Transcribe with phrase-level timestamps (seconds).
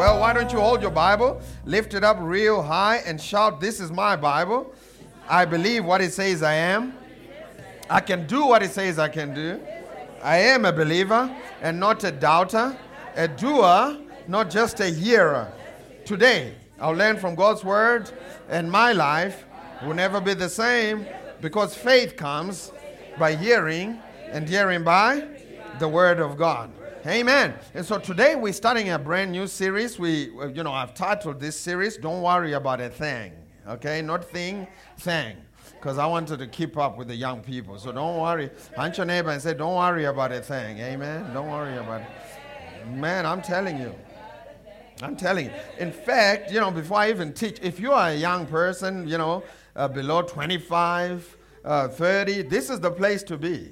[0.00, 3.80] Well, why don't you hold your Bible, lift it up real high, and shout, This
[3.80, 4.72] is my Bible.
[5.28, 6.94] I believe what it says I am.
[7.90, 9.60] I can do what it says I can do.
[10.22, 12.74] I am a believer and not a doubter,
[13.14, 15.52] a doer, not just a hearer.
[16.06, 18.10] Today, I'll learn from God's word,
[18.48, 19.44] and my life
[19.84, 21.04] will never be the same
[21.42, 22.72] because faith comes
[23.18, 23.98] by hearing,
[24.30, 25.28] and hearing by
[25.78, 26.70] the word of God.
[27.06, 27.54] Amen.
[27.72, 29.98] And so today we're starting a brand new series.
[29.98, 33.32] We, uh, you know, I've titled this series "Don't Worry About a Thing."
[33.66, 34.66] Okay, not thing,
[34.98, 35.38] thing.
[35.72, 37.78] Because I wanted to keep up with the young people.
[37.78, 38.50] So don't worry.
[38.76, 41.32] Hunt your neighbor and say, "Don't worry about a thing." Amen.
[41.32, 42.88] Don't worry about it.
[42.88, 43.94] Man, I'm telling you.
[45.02, 45.52] I'm telling you.
[45.78, 49.16] In fact, you know, before I even teach, if you are a young person, you
[49.16, 49.42] know,
[49.74, 53.70] uh, below 25, uh, 30, this is the place to be.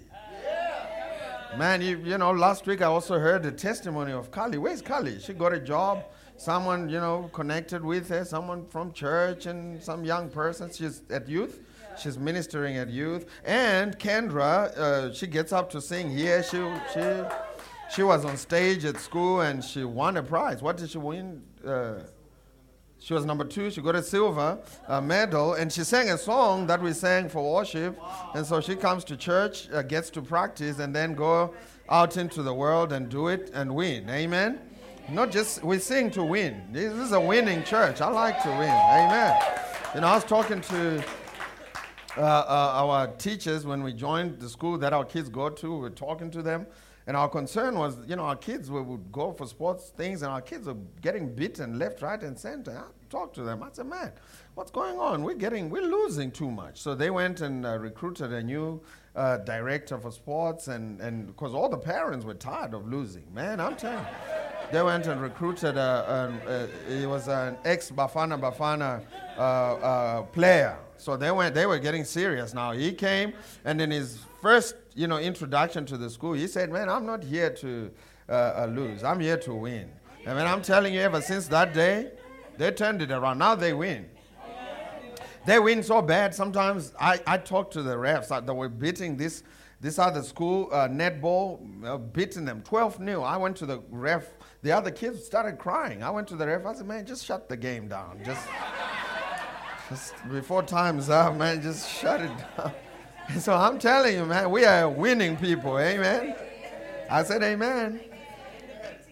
[1.56, 4.58] Man, you, you know, last week I also heard the testimony of Kali.
[4.58, 5.18] Where's Kali?
[5.18, 6.04] She got a job.
[6.36, 10.70] Someone, you know, connected with her, someone from church and some young person.
[10.70, 11.60] She's at youth.
[11.98, 13.26] She's ministering at youth.
[13.44, 16.42] And Kendra, uh, she gets up to sing here.
[16.44, 17.22] She, she,
[17.92, 20.62] she was on stage at school and she won a prize.
[20.62, 21.42] What did she win?
[21.66, 22.00] Uh,
[23.00, 23.70] she was number two.
[23.70, 27.54] She got a silver uh, medal, and she sang a song that we sang for
[27.54, 27.98] worship.
[28.34, 31.54] And so she comes to church, uh, gets to practice, and then go
[31.88, 34.10] out into the world and do it and win.
[34.10, 34.60] Amen.
[35.10, 36.64] Not just we sing to win.
[36.70, 38.00] This is a winning church.
[38.00, 38.68] I like to win.
[38.68, 39.40] Amen.
[39.94, 41.02] You know, I was talking to
[42.18, 45.78] uh, uh, our teachers when we joined the school that our kids go to.
[45.78, 46.66] We're talking to them.
[47.08, 50.30] And our concern was, you know, our kids would, would go for sports things, and
[50.30, 52.70] our kids are getting beaten left, right, and center.
[52.70, 53.62] I talked to them.
[53.62, 54.12] I said, man,
[54.54, 55.22] what's going on?
[55.22, 56.82] We're getting, we're losing too much.
[56.82, 58.82] So they went and uh, recruited a new
[59.16, 63.24] uh, director for sports, and and because all the parents were tired of losing.
[63.32, 64.38] Man, I'm telling you.
[64.70, 69.02] They went and recruited a, a, a, he was an ex Bafana Bafana
[69.38, 70.76] uh, uh, player.
[70.98, 71.54] So they went.
[71.54, 72.72] They were getting serious now.
[72.72, 73.32] He came,
[73.64, 77.22] and in his first, you know, introduction to the school, he said, "Man, I'm not
[77.22, 77.90] here to
[78.28, 79.04] uh, uh, lose.
[79.04, 79.90] I'm here to win."
[80.26, 82.10] And when I'm telling you, ever since that day,
[82.56, 83.38] they turned it around.
[83.38, 84.10] Now they win.
[85.46, 86.34] They win so bad.
[86.34, 89.44] Sometimes I, I talk to the refs that were beating this
[89.80, 93.22] this other school uh, netball, uh, beating them 12 0.
[93.22, 94.26] I went to the ref.
[94.62, 96.02] The other kids started crying.
[96.02, 96.66] I went to the ref.
[96.66, 98.20] I said, "Man, just shut the game down.
[98.24, 98.46] Just."
[99.88, 102.72] Just before time's up, man, just shut it down.
[103.40, 105.78] So I'm telling you, man, we are winning people.
[105.78, 106.34] Amen.
[107.10, 108.00] I said, Amen.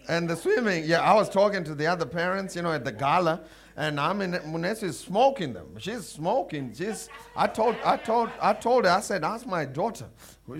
[0.09, 2.93] And the swimming, yeah, I was talking to the other parents, you know, at the
[2.93, 3.41] gala,
[3.75, 5.75] and I mean, Munesi is smoking them.
[5.77, 6.73] She's smoking.
[6.73, 7.09] She's.
[7.35, 8.91] I told, I told, I told her.
[8.91, 10.05] I said, ask my daughter.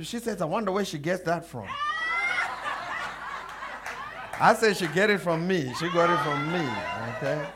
[0.01, 1.67] She says, I wonder where she gets that from.
[4.39, 5.73] I said she get it from me.
[5.79, 6.69] She got it from me.
[7.15, 7.47] Okay.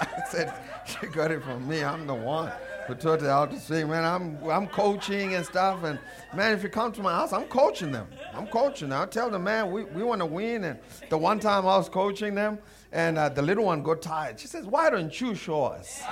[0.00, 0.52] I said
[0.84, 1.84] she got it from me.
[1.84, 2.50] I'm the one
[2.94, 3.88] taught her to sing.
[3.88, 5.82] Man, I'm I'm coaching and stuff.
[5.84, 5.98] And
[6.34, 8.06] man, if you come to my house, I'm coaching them.
[8.32, 9.02] I'm coaching them.
[9.02, 10.64] I tell them, man, we, we want to win.
[10.64, 12.58] And the one time I was coaching them,
[12.92, 14.38] and uh, the little one got tired.
[14.38, 16.02] She says, Why don't you show us?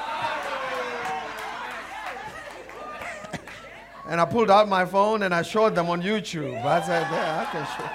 [4.09, 6.65] and I pulled out my phone and I showed them on YouTube.
[6.65, 7.91] I said, Yeah, I can show,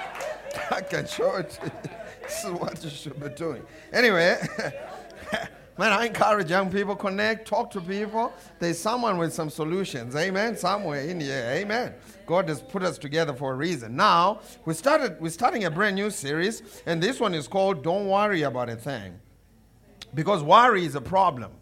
[0.76, 1.58] I can show it.
[2.22, 3.62] this is what you should be doing.
[3.92, 4.38] Anyway.
[5.78, 8.32] Man, I encourage young people connect, talk to people.
[8.58, 10.14] There's someone with some solutions.
[10.14, 10.56] Amen.
[10.56, 11.48] Somewhere in here.
[11.54, 11.94] Amen.
[12.26, 13.96] God has put us together for a reason.
[13.96, 18.08] Now, we started we're starting a brand new series, and this one is called Don't
[18.08, 19.18] Worry About a Thing.
[20.14, 21.52] Because worry is a problem.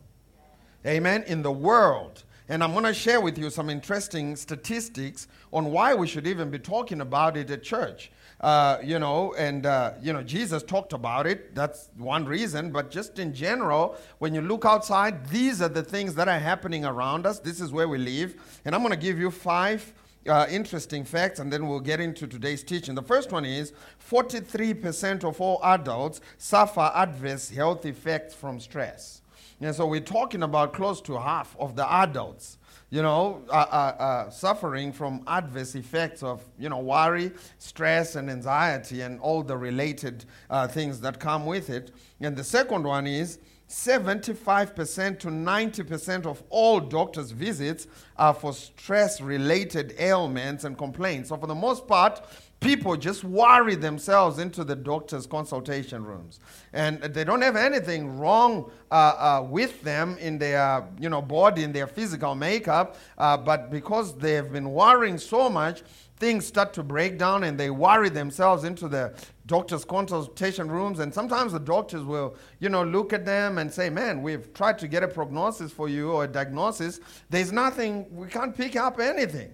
[0.86, 1.24] Amen.
[1.26, 2.24] In the world.
[2.48, 6.50] And I'm going to share with you some interesting statistics on why we should even
[6.50, 8.10] be talking about it at church.
[8.40, 11.54] Uh, you know, and, uh, you know, Jesus talked about it.
[11.54, 12.70] That's one reason.
[12.70, 16.84] But just in general, when you look outside, these are the things that are happening
[16.84, 17.40] around us.
[17.40, 18.36] This is where we live.
[18.64, 19.92] And I'm going to give you five
[20.28, 22.94] uh, interesting facts, and then we'll get into today's teaching.
[22.94, 23.72] The first one is
[24.10, 29.22] 43% of all adults suffer adverse health effects from stress.
[29.60, 32.58] And so we're talking about close to half of the adults,
[32.90, 38.30] you know, uh, uh, uh, suffering from adverse effects of, you know, worry, stress, and
[38.30, 41.92] anxiety, and all the related uh, things that come with it.
[42.20, 43.38] And the second one is
[43.68, 47.86] 75% to 90% of all doctors' visits
[48.16, 51.28] are for stress related ailments and complaints.
[51.28, 52.22] So, for the most part,
[52.60, 56.40] people just worry themselves into the doctor's consultation rooms.
[56.72, 61.62] And they don't have anything wrong uh, uh, with them in their you know, body,
[61.62, 65.82] in their physical makeup, uh, but because they have been worrying so much,
[66.16, 69.14] things start to break down and they worry themselves into the
[69.46, 70.98] doctor's consultation rooms.
[70.98, 74.80] And sometimes the doctors will you know look at them and say man we've tried
[74.80, 76.98] to get a prognosis for you or a diagnosis.
[77.30, 79.52] There's nothing we can't pick up anything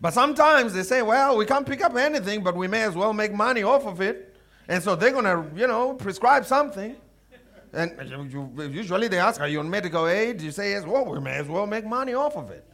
[0.00, 3.12] but sometimes they say well we can't pick up anything but we may as well
[3.12, 4.36] make money off of it.
[4.68, 6.96] And so they're going to you know prescribe something.
[7.72, 10.40] And you- you- usually they ask are you on medical aid?
[10.40, 12.64] You say yes well we may as well make money off of it.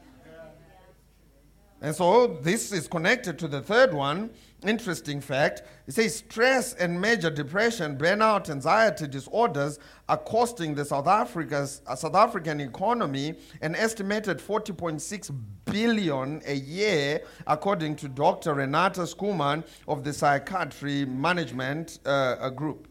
[1.80, 4.30] And so this is connected to the third one.
[4.66, 5.62] Interesting fact.
[5.86, 9.78] It says stress and major depression, burnout, anxiety disorders
[10.08, 17.20] are costing the South Africa's uh, South African economy an estimated 40.6 billion a year,
[17.46, 18.54] according to Dr.
[18.54, 22.88] Renata Schoeman of the Psychiatry Management uh, uh, Group.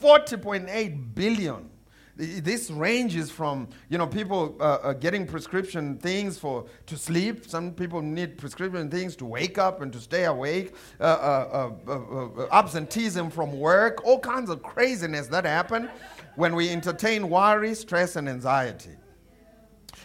[0.00, 1.70] 40.8 billion.
[2.18, 7.46] This ranges from you know people uh, uh, getting prescription things for to sleep.
[7.46, 10.74] Some people need prescription things to wake up and to stay awake.
[10.98, 14.04] Uh, uh, uh, absenteeism from work.
[14.04, 15.88] All kinds of craziness that happen
[16.34, 18.96] when we entertain worry, stress, and anxiety.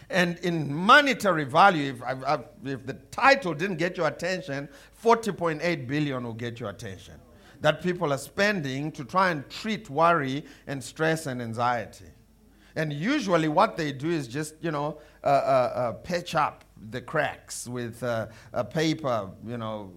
[0.08, 4.68] And in monetary value, if, I, I, if the title didn't get your attention,
[5.02, 7.14] 40.8 billion will get your attention.
[7.64, 12.10] That people are spending to try and treat worry and stress and anxiety.
[12.76, 17.00] And usually, what they do is just, you know, uh, uh, uh, patch up the
[17.00, 19.90] cracks with uh, a paper, you know,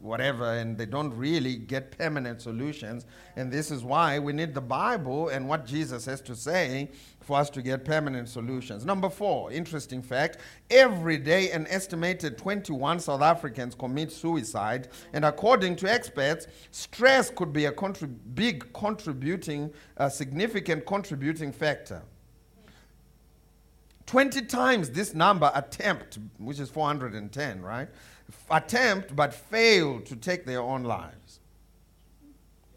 [0.00, 3.06] whatever, and they don't really get permanent solutions.
[3.36, 6.90] And this is why we need the Bible and what Jesus has to say
[7.22, 8.84] for us to get permanent solutions.
[8.84, 10.38] Number four, interesting fact
[10.70, 17.52] every day an estimated 21 South Africans commit suicide, and according to experts, stress could
[17.52, 22.02] be a contrib- big contributing, a significant contributing factor.
[24.06, 27.88] 20 times this number attempt, which is 410, right?
[28.50, 31.40] Attempt but fail to take their own lives.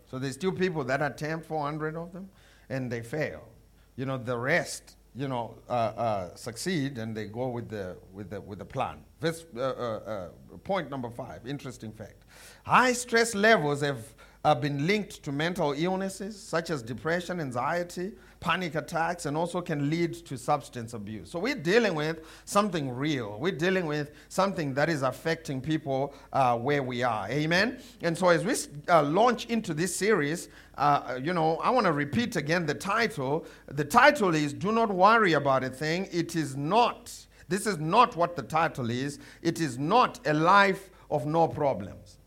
[0.10, 2.30] So there's still people that attempt 400 of them
[2.70, 3.44] and they fail.
[3.96, 8.30] You know, the rest, you know, uh, uh, succeed and they go with the, with
[8.30, 8.98] the, with the plan.
[9.22, 12.24] Verse, uh, uh, uh, point number five, interesting fact.
[12.66, 14.04] High stress levels have
[14.44, 18.12] uh, been linked to mental illnesses such as depression, anxiety,
[18.46, 21.32] panic attacks, and also can lead to substance abuse.
[21.32, 23.40] So we're dealing with something real.
[23.40, 27.28] We're dealing with something that is affecting people uh, where we are.
[27.28, 27.80] Amen.
[28.04, 28.54] And so as we
[28.88, 33.48] uh, launch into this series, uh, you know, I want to repeat again the title.
[33.66, 37.12] The title is "Do Not Worry About a Thing." It is not.
[37.48, 39.18] This is not what the title is.
[39.42, 42.20] It is not a life of no problems.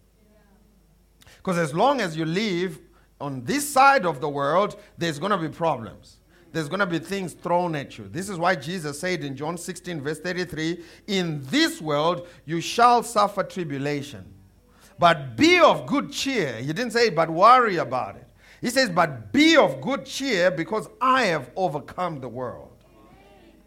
[1.37, 2.81] Because as long as you live
[3.21, 6.19] on this side of the world, there's going to be problems.
[6.53, 8.09] There's going to be things thrown at you.
[8.09, 13.03] This is why Jesus said in John 16, verse 33 In this world you shall
[13.03, 14.25] suffer tribulation.
[14.99, 16.55] But be of good cheer.
[16.55, 18.27] He didn't say, but worry about it.
[18.61, 22.73] He says, but be of good cheer because I have overcome the world.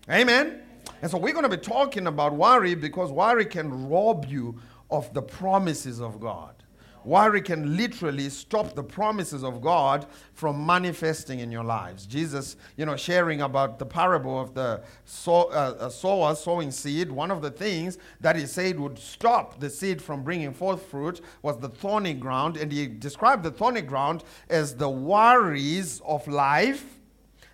[0.09, 0.61] Amen.
[1.01, 5.13] And so we're going to be talking about worry because worry can rob you of
[5.13, 6.60] the promises of God.
[7.03, 12.05] Worry can literally stop the promises of God from manifesting in your lives.
[12.05, 17.31] Jesus, you know, sharing about the parable of the sow, uh, sower sowing seed, one
[17.31, 21.57] of the things that he said would stop the seed from bringing forth fruit was
[21.59, 22.57] the thorny ground.
[22.57, 26.99] And he described the thorny ground as the worries of life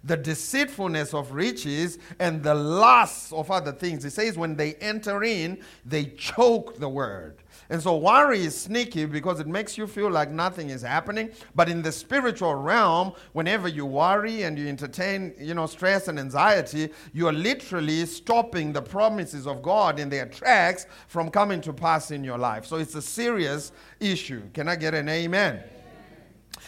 [0.03, 4.03] the deceitfulness of riches and the lusts of other things.
[4.03, 7.43] He says when they enter in, they choke the word.
[7.69, 11.31] And so worry is sneaky because it makes you feel like nothing is happening.
[11.53, 16.17] But in the spiritual realm, whenever you worry and you entertain, you know, stress and
[16.17, 21.73] anxiety, you are literally stopping the promises of God in their tracks from coming to
[21.73, 22.65] pass in your life.
[22.65, 24.43] So it's a serious issue.
[24.53, 25.63] Can I get an amen?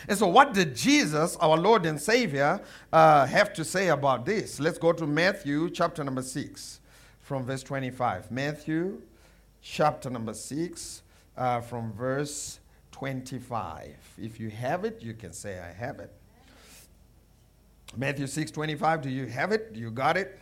[0.08, 2.62] And so, what did Jesus, our Lord and Savior,
[2.94, 4.60] uh, have to say about this?
[4.60, 6.80] Let's go to Matthew chapter number 6
[7.20, 8.32] from verse 25.
[8.32, 9.02] Matthew
[9.62, 11.04] chapter number 6
[11.38, 12.60] uh, from verse
[12.92, 13.96] 25.
[14.18, 16.12] If you have it, you can say, I have it.
[17.98, 19.74] Matthew 6 25, do you have it?
[19.74, 20.40] Do You got it?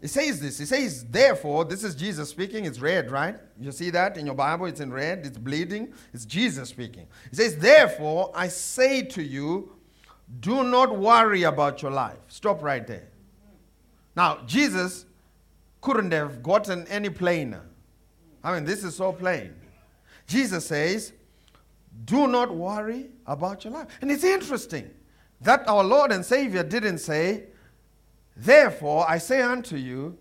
[0.00, 0.60] It says this.
[0.60, 2.66] It says, therefore, this is Jesus speaking.
[2.66, 3.36] It's red, right?
[3.58, 4.66] You see that in your Bible?
[4.66, 5.24] It's in red.
[5.24, 5.94] It's bleeding.
[6.12, 7.06] It's Jesus speaking.
[7.32, 9.72] It says, therefore, I say to you,
[10.40, 12.18] do not worry about your life.
[12.28, 13.08] Stop right there.
[14.14, 15.06] Now, Jesus
[15.80, 17.62] couldn't have gotten any plainer.
[18.44, 19.54] I mean, this is so plain.
[20.26, 21.14] Jesus says,
[22.04, 23.88] Do not worry about your life.
[24.02, 24.90] And it's interesting
[25.40, 27.44] that our Lord and Savior didn't say,
[28.36, 30.18] Therefore, I say unto you,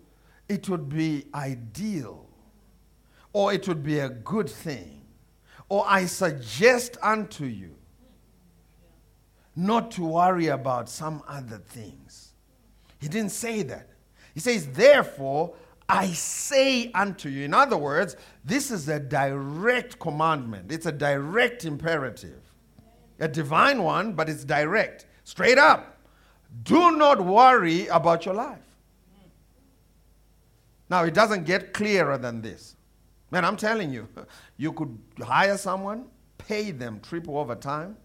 [0.48, 2.26] it would be ideal,
[3.34, 5.02] or it would be a good thing,
[5.68, 7.76] or I suggest unto you
[9.56, 12.34] not to worry about some other things.
[13.00, 13.90] He didn't say that.
[14.34, 15.54] He says, Therefore,
[15.88, 17.44] I say unto you.
[17.44, 22.40] In other words, this is a direct commandment, it's a direct imperative.
[23.20, 25.98] A divine one, but it's direct, straight up.
[26.64, 28.60] Do not worry about your life.
[30.90, 32.76] Now, it doesn't get clearer than this.
[33.32, 34.08] Man, I'm telling you,
[34.58, 36.06] you could hire someone,
[36.38, 37.98] pay them triple overtime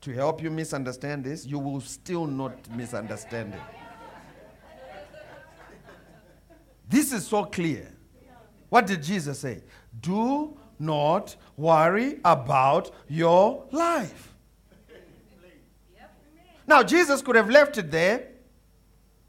[0.00, 3.79] to help you misunderstand this, you will still not misunderstand it.
[6.90, 7.88] This is so clear.
[8.68, 9.62] What did Jesus say?
[10.00, 14.34] Do not worry about your life.
[16.66, 18.28] Now, Jesus could have left it there,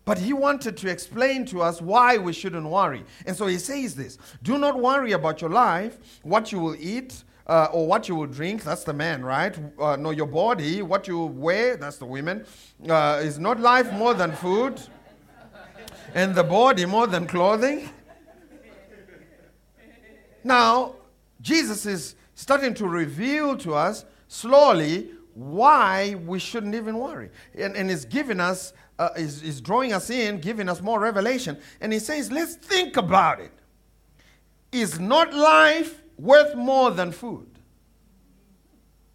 [0.05, 3.03] but he wanted to explain to us why we shouldn't worry.
[3.27, 7.23] And so he says this Do not worry about your life, what you will eat.
[7.47, 9.57] Uh, or what you will drink, that's the man, right?
[9.77, 12.45] Uh, no, your body, what you wear, that's the women.
[12.87, 14.79] Uh, is not life more than food?
[16.13, 17.89] And the body more than clothing?
[20.43, 20.95] Now,
[21.41, 27.29] Jesus is starting to reveal to us slowly why we shouldn't even worry.
[27.57, 31.57] And, and he's giving us, uh, is, is drawing us in, giving us more revelation.
[31.79, 33.51] And he says, let's think about it.
[34.71, 37.47] Is not life worth more than food?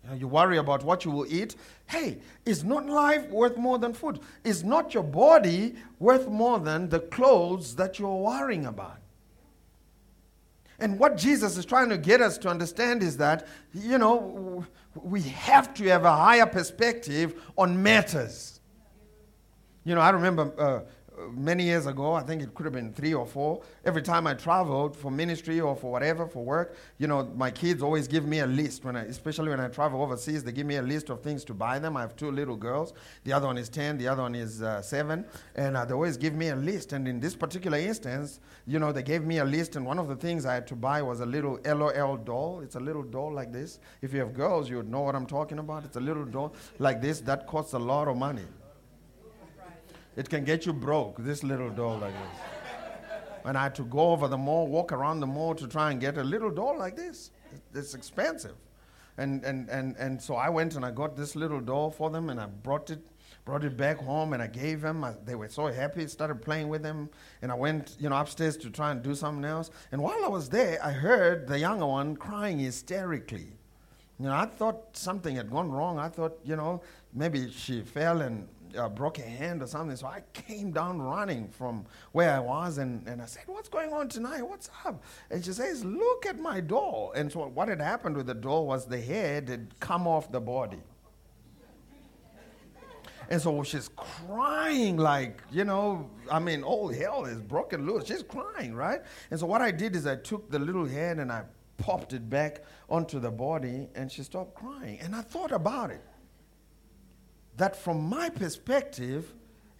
[0.04, 1.56] You, know, you worry about what you will eat.
[1.86, 4.20] Hey, is not life worth more than food?
[4.42, 8.98] Is not your body worth more than the clothes that you're worrying about?
[10.78, 15.22] And what Jesus is trying to get us to understand is that, you know, we
[15.22, 18.60] have to have a higher perspective on matters.
[19.84, 20.80] You know, I remember uh,
[21.32, 24.34] many years ago, I think it could have been three or four, every time I
[24.34, 28.40] traveled for ministry or for whatever, for work, you know, my kids always give me
[28.40, 28.84] a list.
[28.84, 31.54] When I, especially when I travel overseas, they give me a list of things to
[31.54, 31.96] buy them.
[31.96, 32.92] I have two little girls.
[33.24, 35.24] The other one is 10, the other one is uh, 7.
[35.54, 36.92] And uh, they always give me a list.
[36.92, 39.76] And in this particular instance, you know, they gave me a list.
[39.76, 42.60] And one of the things I had to buy was a little LOL doll.
[42.60, 43.78] It's a little doll like this.
[44.02, 45.84] If you have girls, you would know what I'm talking about.
[45.84, 48.44] It's a little doll like this that costs a lot of money.
[50.16, 52.40] It can get you broke, this little doll like this.
[53.44, 56.00] And I had to go over the mall, walk around the mall to try and
[56.00, 57.30] get a little doll like this,
[57.74, 58.56] it's expensive.
[59.18, 62.28] And, and, and, and so I went and I got this little doll for them
[62.28, 63.00] and I brought it,
[63.44, 65.04] brought it back home and I gave them.
[65.04, 67.08] I, they were so happy, started playing with them.
[67.40, 69.70] And I went, you know, upstairs to try and do something else.
[69.92, 73.52] And while I was there, I heard the younger one crying hysterically.
[74.18, 75.98] You know, I thought something had gone wrong.
[75.98, 76.82] I thought, you know,
[77.14, 79.96] maybe she fell and uh, broke a hand or something.
[79.96, 83.92] So I came down running from where I was and, and I said, What's going
[83.92, 84.42] on tonight?
[84.42, 85.02] What's up?
[85.30, 87.12] And she says, Look at my doll.
[87.14, 90.40] And so what had happened with the doll was the head had come off the
[90.40, 90.82] body.
[93.28, 98.06] And so she's crying like, you know, I mean, all hell is broken loose.
[98.06, 99.00] She's crying, right?
[99.30, 101.42] And so what I did is I took the little head and I
[101.76, 105.00] popped it back onto the body and she stopped crying.
[105.00, 106.02] And I thought about it
[107.56, 109.32] that from my perspective,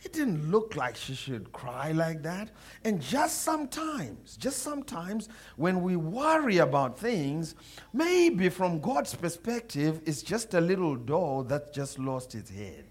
[0.02, 2.50] it didn't look like she should cry like that.
[2.84, 7.54] And just sometimes, just sometimes, when we worry about things,
[7.92, 12.84] maybe from God's perspective, it's just a little doll that just lost its head.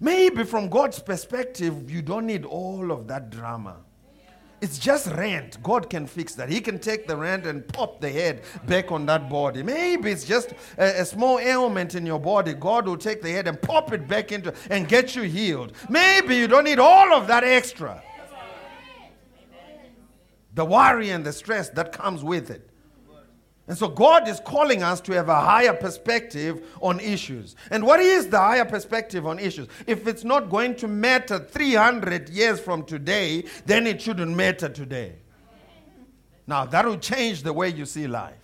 [0.00, 3.83] Maybe from God's perspective, you don't need all of that drama.
[4.64, 5.62] It's just rent.
[5.62, 6.48] God can fix that.
[6.48, 9.62] He can take the rent and pop the head back on that body.
[9.62, 12.54] Maybe it's just a, a, small ailment in your body.
[12.54, 15.74] God will take the head and pop it back into and get you healed.
[15.90, 18.02] Maybe you don't need all of that extra.
[20.54, 22.70] The worry and the stress that comes with it.
[23.66, 27.56] And so God is calling us to have a higher perspective on issues.
[27.70, 29.68] And what is the higher perspective on issues?
[29.86, 35.14] If it's not going to matter 300 years from today, then it shouldn't matter today.
[36.46, 38.34] Now, that will change the way you see life.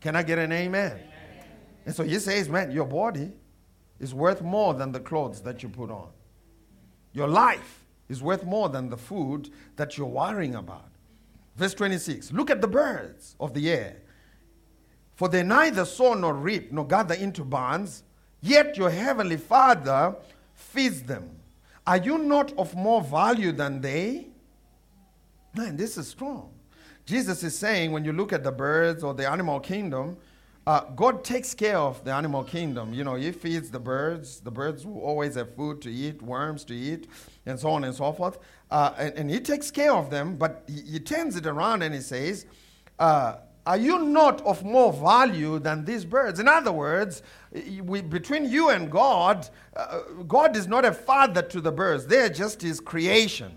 [0.00, 0.92] Can I get an amen?
[0.92, 1.02] amen?
[1.84, 3.32] And so he says, man, your body
[3.98, 6.08] is worth more than the clothes that you put on.
[7.12, 10.88] Your life is worth more than the food that you're worrying about.
[11.58, 13.96] Verse 26 Look at the birds of the air,
[15.16, 18.04] For they neither sow nor reap nor gather into barns,
[18.40, 20.14] yet your heavenly Father
[20.54, 21.30] feeds them.
[21.84, 24.28] Are you not of more value than they?
[25.54, 26.52] Man, this is strong.
[27.04, 30.16] Jesus is saying when you look at the birds or the animal kingdom,
[30.66, 32.92] uh, God takes care of the animal kingdom.
[32.92, 34.40] You know, He feeds the birds.
[34.40, 37.08] The birds will always have food to eat, worms to eat,
[37.46, 38.38] and so on and so forth.
[38.70, 41.94] Uh, and, and, He takes care of them, but He, he turns it around and
[41.94, 42.46] He says,
[42.98, 46.38] uh, Are you not of more value than these birds?
[46.38, 47.22] In other words,
[47.82, 52.28] we, between you and God, uh, God is not a father to the birds, they're
[52.28, 53.54] just His creation.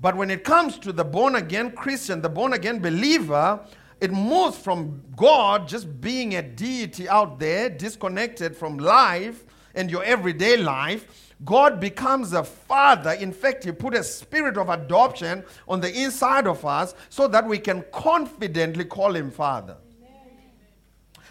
[0.00, 3.60] But when it comes to the born again Christian, the born again believer,
[4.00, 10.04] it moves from God just being a deity out there, disconnected from life and your
[10.04, 11.25] everyday life.
[11.44, 13.12] God becomes a father.
[13.12, 17.46] In fact, He put a spirit of adoption on the inside of us so that
[17.46, 19.76] we can confidently call Him Father.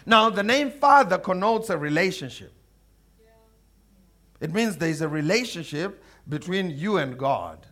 [0.08, 2.52] Now, the name Father connotes a relationship.
[4.40, 7.66] It means there is a relationship between you and God.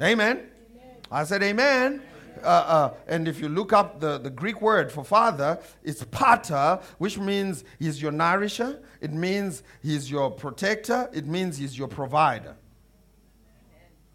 [0.00, 0.38] Amen?
[0.38, 0.96] amen.
[1.10, 2.02] I said, Amen.
[2.42, 6.80] Uh, uh, and if you look up the, the Greek word for father, it's pater,
[6.98, 12.56] which means he's your nourisher, it means he's your protector, it means he's your provider.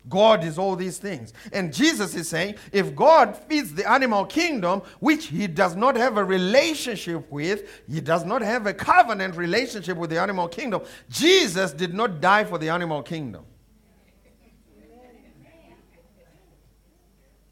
[0.07, 1.33] God is all these things.
[1.51, 6.17] And Jesus is saying if God feeds the animal kingdom, which he does not have
[6.17, 11.71] a relationship with, he does not have a covenant relationship with the animal kingdom, Jesus
[11.71, 13.45] did not die for the animal kingdom.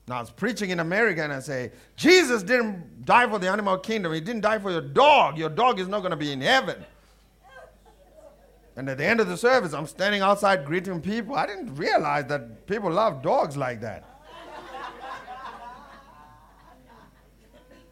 [0.08, 3.78] Now, I was preaching in America and I say, Jesus didn't die for the animal
[3.78, 4.12] kingdom.
[4.14, 5.38] He didn't die for your dog.
[5.38, 6.84] Your dog is not going to be in heaven.
[8.76, 11.36] And at the end of the service, I'm standing outside greeting people.
[11.36, 14.04] I didn't realize that people love dogs like that.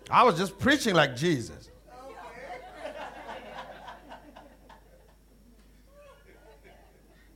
[0.10, 1.71] I was just preaching like Jesus.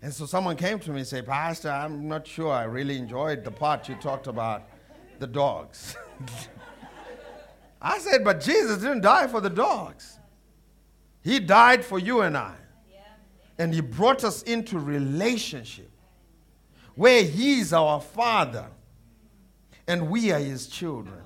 [0.06, 3.44] And so someone came to me and said, Pastor, I'm not sure I really enjoyed
[3.44, 4.70] the part you talked about
[5.18, 5.98] the dogs.
[7.82, 10.20] I said, but Jesus didn't die for the dogs.
[11.24, 12.54] He died for you and I.
[13.58, 15.89] And he brought us into relationship
[16.94, 18.68] where he is our father
[19.88, 21.25] and we are his children.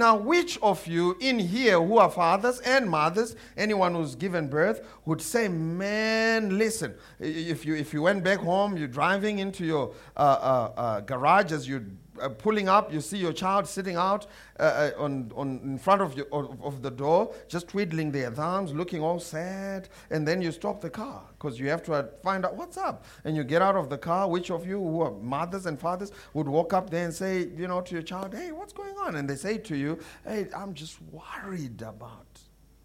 [0.00, 4.80] Now, which of you in here who are fathers and mothers, anyone who's given birth,
[5.04, 9.92] would say, Man, listen, if you, if you went back home, you're driving into your
[10.16, 11.84] uh, uh, uh, garage as you
[12.20, 14.26] uh, pulling up, you see your child sitting out
[14.58, 18.30] uh, uh, on, on, in front of, your, of, of, the door, just twiddling their
[18.30, 22.06] thumbs, looking all sad, and then you stop the car because you have to uh,
[22.22, 23.04] find out what's up.
[23.24, 24.28] And you get out of the car.
[24.28, 27.68] Which of you who are mothers and fathers would walk up there and say, you
[27.68, 29.16] know, to your child, hey, what's going on?
[29.16, 32.26] And they say to you, hey, I'm just worried about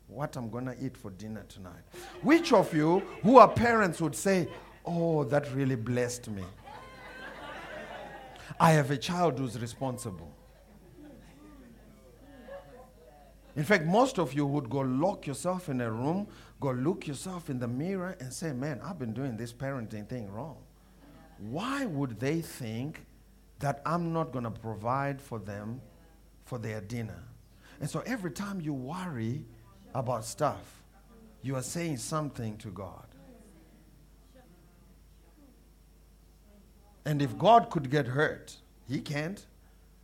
[0.07, 1.83] what I'm going to eat for dinner tonight.
[2.21, 4.47] Which of you who are parents would say,
[4.85, 6.43] oh, that really blessed me?
[8.59, 10.31] I have a child who's responsible.
[13.55, 16.27] In fact, most of you would go lock yourself in a room,
[16.59, 20.29] go look yourself in the mirror, and say, Man, I've been doing this parenting thing
[20.31, 20.57] wrong.
[21.39, 23.05] Why would they think
[23.59, 25.81] that I'm not going to provide for them
[26.43, 27.23] for their dinner?
[27.79, 29.45] And so every time you worry
[29.93, 30.83] about stuff,
[31.41, 33.05] you are saying something to God.
[37.05, 39.45] And if God could get hurt, he can't.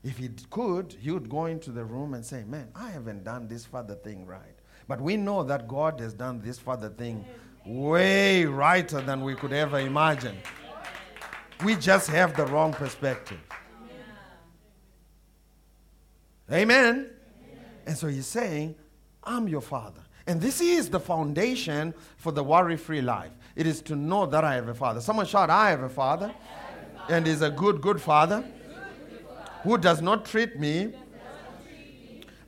[0.04, 3.48] If he could, he would go into the room and say, Man, I haven't done
[3.48, 4.56] this father thing right.
[4.88, 7.26] But we know that God has done this father thing
[7.66, 10.38] way righter than we could ever imagine.
[11.64, 13.40] We just have the wrong perspective.
[16.52, 17.12] Amen.
[17.86, 18.76] And so he's saying,
[19.24, 20.02] I'm your father.
[20.28, 23.32] And this is the foundation for the worry free life.
[23.56, 25.02] It is to know that I have a father.
[25.02, 26.34] Someone shout, I have a father
[27.10, 28.44] and is a good, good father
[29.64, 30.94] who does not treat me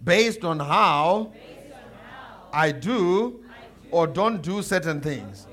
[0.03, 1.31] based on how
[2.51, 3.43] I do
[3.91, 5.47] or don't do certain things.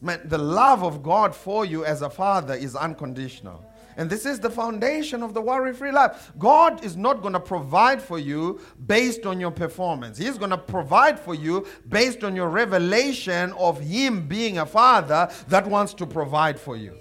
[0.00, 3.64] Man, the love of God for you as a father is unconditional.
[3.96, 6.32] And this is the foundation of the worry free life.
[6.38, 10.18] God is not going to provide for you based on your performance.
[10.18, 15.30] He's going to provide for you based on your revelation of Him being a father
[15.48, 16.98] that wants to provide for you.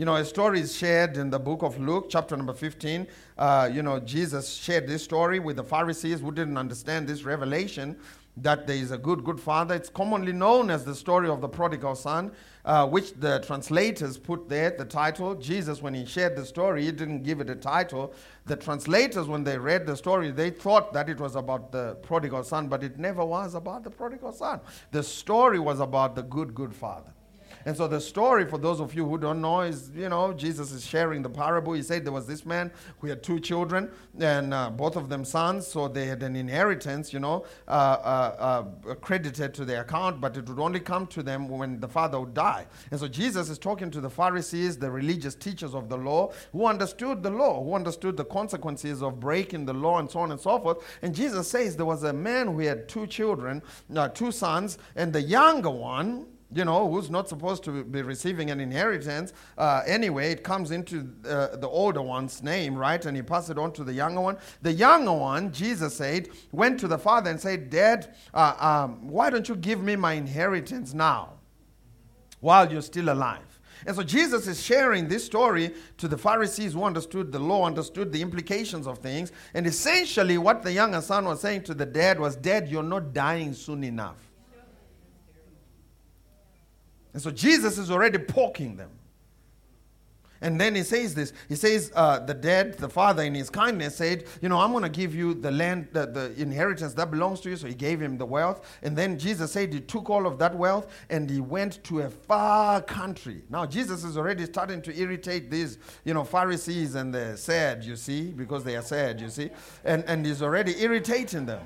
[0.00, 3.06] You know, a story is shared in the book of Luke, chapter number 15.
[3.36, 7.98] Uh, you know, Jesus shared this story with the Pharisees who didn't understand this revelation.
[8.38, 9.74] that there is a good, good father.
[9.74, 12.32] It's commonly known as the story of the prodigal son,
[12.64, 15.34] uh, which the translators put there, the title.
[15.34, 18.14] Jesus, when he shared the story, he didn't give it a title.
[18.46, 22.44] The translators, when they read the story, they thought that it was about the prodigal
[22.44, 24.60] son, but it never was about the prodigal son.
[24.92, 27.12] The story was about the good, good father.
[27.64, 30.72] And so the story, for those of you who don't know, is you know Jesus
[30.72, 31.72] is sharing the parable.
[31.72, 35.24] He said there was this man who had two children, and uh, both of them
[35.24, 40.20] sons, so they had an inheritance, you know, uh, uh, uh, credited to their account,
[40.20, 42.66] but it would only come to them when the father would die.
[42.90, 46.66] And so Jesus is talking to the Pharisees, the religious teachers of the law, who
[46.66, 50.40] understood the law, who understood the consequences of breaking the law, and so on and
[50.40, 50.78] so forth.
[51.02, 53.62] And Jesus says there was a man who had two children,
[53.94, 58.50] uh, two sons, and the younger one you know, who's not supposed to be receiving
[58.50, 59.32] an inheritance.
[59.56, 63.04] Uh, anyway, it comes into uh, the older one's name, right?
[63.04, 64.36] And he passes it on to the younger one.
[64.62, 69.30] The younger one, Jesus said, went to the father and said, Dad, uh, um, why
[69.30, 71.34] don't you give me my inheritance now
[72.40, 73.60] while you're still alive?
[73.86, 78.12] And so Jesus is sharing this story to the Pharisees who understood the law, understood
[78.12, 79.32] the implications of things.
[79.54, 83.14] And essentially, what the younger son was saying to the dad was, Dad, you're not
[83.14, 84.29] dying soon enough.
[87.12, 88.90] And so Jesus is already poking them.
[90.42, 91.32] And then he says this.
[91.48, 94.84] He says, uh, the dead, the father in his kindness said, You know, I'm going
[94.84, 97.56] to give you the land, the, the inheritance that belongs to you.
[97.56, 98.78] So he gave him the wealth.
[98.82, 102.10] And then Jesus said he took all of that wealth and he went to a
[102.10, 103.42] far country.
[103.50, 107.96] Now, Jesus is already starting to irritate these, you know, Pharisees and they're sad, you
[107.96, 109.50] see, because they are sad, you see.
[109.84, 111.60] And, and he's already irritating them.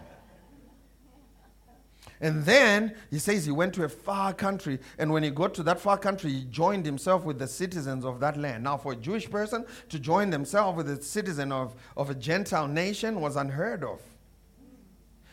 [2.21, 4.79] And then he says he went to a far country.
[4.99, 8.21] And when he got to that far country, he joined himself with the citizens of
[8.21, 8.65] that land.
[8.65, 12.69] Now, for a Jewish person to join themselves with a citizen of, of a Gentile
[12.69, 14.01] nation was unheard of.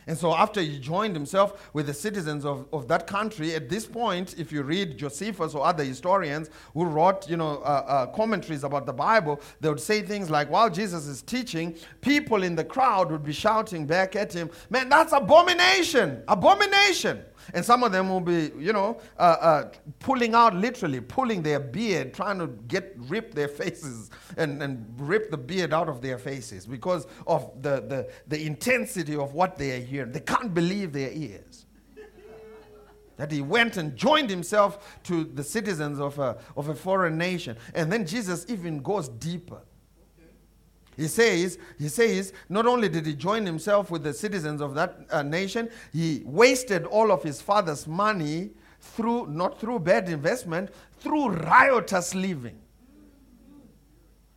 [0.06, 3.86] And so, after he joined himself with the citizens of, of that country, at this
[3.86, 8.64] point, if you read Josephus or other historians who wrote you know, uh, uh, commentaries
[8.64, 12.64] about the Bible, they would say things like, while Jesus is teaching, people in the
[12.64, 16.22] crowd would be shouting back at him, Man, that's abomination!
[16.28, 17.22] Abomination!
[17.54, 21.60] And some of them will be, you know, uh, uh, pulling out literally, pulling their
[21.60, 26.18] beard, trying to get rip their faces and, and rip the beard out of their
[26.18, 30.12] faces because of the, the, the intensity of what they are hearing.
[30.12, 31.66] They can't believe their ears.
[33.16, 37.56] that he went and joined himself to the citizens of a, of a foreign nation.
[37.74, 39.60] And then Jesus even goes deeper.
[40.96, 44.98] He says, he says, not only did he join himself with the citizens of that
[45.10, 48.50] uh, nation, he wasted all of his father's money
[48.80, 52.58] through, not through bad investment, through riotous living.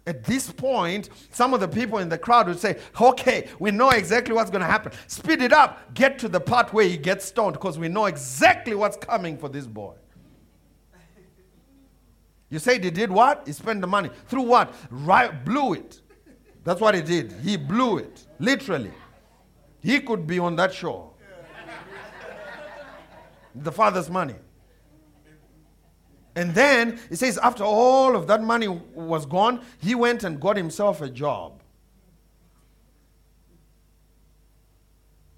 [0.07, 3.89] At this point, some of the people in the crowd would say, Okay, we know
[3.89, 4.91] exactly what's going to happen.
[5.07, 5.93] Speed it up.
[5.95, 9.49] Get to the part where he gets stoned because we know exactly what's coming for
[9.49, 9.95] this boy.
[12.51, 13.43] You say he did what?
[13.47, 14.11] He spent the money.
[14.27, 14.75] Through what?
[14.91, 16.01] Right, blew it.
[16.65, 17.31] That's what he did.
[17.43, 18.91] He blew it, literally.
[19.81, 21.11] He could be on that shore.
[23.53, 24.35] the father's money.
[26.35, 30.57] And then he says, after all of that money was gone, he went and got
[30.57, 31.61] himself a job.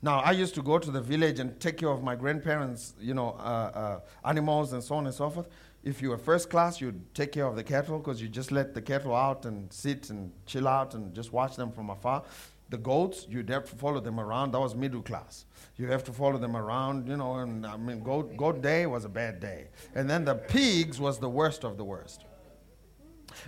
[0.01, 3.13] Now, I used to go to the village and take care of my grandparents' you
[3.13, 5.49] know, uh, uh, animals and so on and so forth
[5.87, 8.73] if you were first class, you'd take care of the cattle because you just let
[8.73, 12.23] the cattle out and sit and chill out and just watch them from afar.
[12.69, 14.51] The goats, you'd have to follow them around.
[14.51, 15.45] That was middle class.
[15.77, 19.05] You have to follow them around, you know, and I mean, goat, goat day was
[19.05, 19.69] a bad day.
[19.95, 22.25] And then the pigs was the worst of the worst.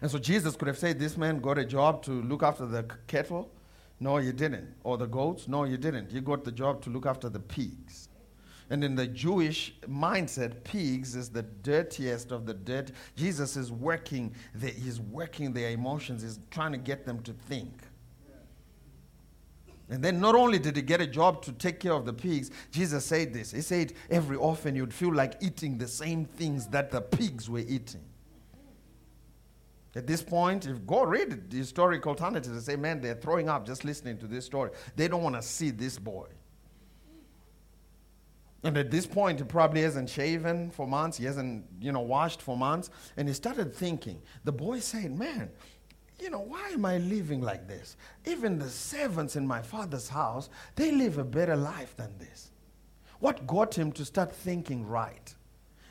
[0.02, 2.86] And so Jesus could have said, This man got a job to look after the
[3.08, 3.52] cattle.
[4.00, 4.76] No, you didn't.
[4.84, 5.48] Or the goats.
[5.48, 6.12] No, you didn't.
[6.12, 8.09] You got the job to look after the pigs.
[8.70, 12.92] And in the Jewish mindset, pigs is the dirtiest of the dirt.
[13.16, 17.74] Jesus is working, the, he's working their emotions, he's trying to get them to think.
[19.92, 22.52] And then not only did he get a job to take care of the pigs,
[22.70, 23.52] Jesus said this.
[23.52, 27.60] He said, every often you'd feel like eating the same things that the pigs were
[27.60, 28.04] eating.
[29.96, 33.66] At this point, if go read the historical narrative and say, man, they're throwing up
[33.66, 34.70] just listening to this story.
[34.96, 36.28] They don't want to see this boy.
[38.64, 41.18] And at this point, he probably hasn't shaven for months.
[41.18, 42.90] He hasn't, you know, washed for months.
[43.16, 44.22] And he started thinking.
[44.44, 45.50] The boy said, man,
[46.20, 47.96] you know, why am I living like this?
[48.26, 52.52] Even the servants in my father's house, they live a better life than this.
[53.20, 55.34] What got him to start thinking right?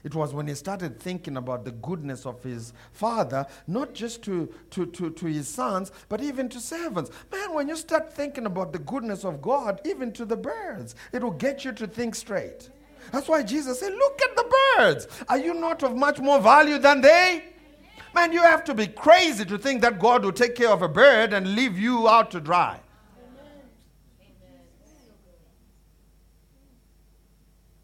[0.09, 4.49] It was when he started thinking about the goodness of his father, not just to,
[4.71, 7.11] to, to, to his sons, but even to servants.
[7.31, 11.23] Man, when you start thinking about the goodness of God, even to the birds, it
[11.23, 12.71] will get you to think straight.
[13.13, 15.09] That's why Jesus said, Look at the birds.
[15.29, 17.45] Are you not of much more value than they?
[18.15, 20.89] Man, you have to be crazy to think that God will take care of a
[20.89, 22.81] bird and leave you out to dry.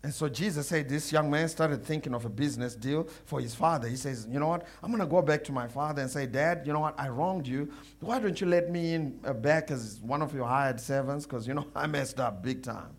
[0.05, 3.55] And so Jesus said, This young man started thinking of a business deal for his
[3.55, 3.89] father.
[3.89, 4.67] He says, You know what?
[4.83, 7.01] I'm going to go back to my father and say, Dad, you know what?
[7.01, 7.73] I wronged you.
[8.01, 11.25] Why don't you let me in uh, back as one of your hired servants?
[11.25, 12.91] Because, you know, I messed up big time.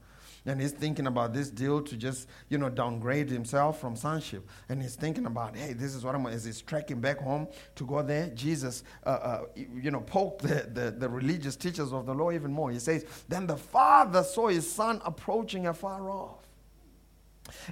[0.48, 4.50] And he's thinking about this deal to just, you know, downgrade himself from sonship.
[4.70, 7.20] And he's thinking about, hey, this is what I'm going to, as he's trekking back
[7.20, 11.94] home to go there, Jesus, uh, uh, you know, poked the, the, the religious teachers
[11.94, 12.72] of the law even more.
[12.72, 16.45] He says, then the father saw his son approaching afar off.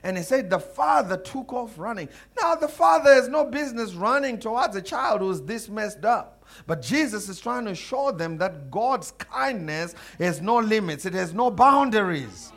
[0.04, 2.10] And he said the father took off running.
[2.40, 6.46] Now, the father has no business running towards a child who's this messed up.
[6.68, 11.34] But Jesus is trying to show them that God's kindness has no limits, it has
[11.34, 12.52] no boundaries.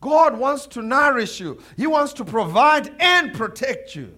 [0.00, 4.16] God wants to nourish you, He wants to provide and protect you.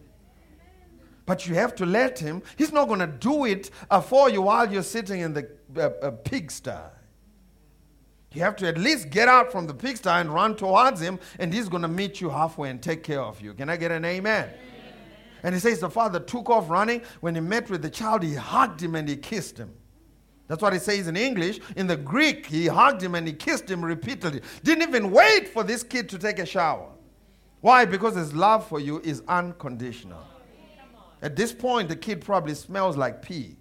[1.26, 2.42] But you have to let Him.
[2.56, 5.90] He's not going to do it uh, for you while you're sitting in the uh,
[6.02, 6.72] uh, pigsty.
[8.32, 11.52] You have to at least get out from the pigsty and run towards him, and
[11.52, 13.54] he's going to meet you halfway and take care of you.
[13.54, 14.44] Can I get an amen?
[14.44, 14.54] amen?
[15.42, 17.02] And he says the father took off running.
[17.20, 19.72] When he met with the child, he hugged him and he kissed him.
[20.46, 21.60] That's what he says in English.
[21.76, 24.42] In the Greek, he hugged him and he kissed him repeatedly.
[24.62, 26.90] Didn't even wait for this kid to take a shower.
[27.60, 27.84] Why?
[27.84, 30.26] Because his love for you is unconditional.
[31.22, 33.56] At this point, the kid probably smells like pee.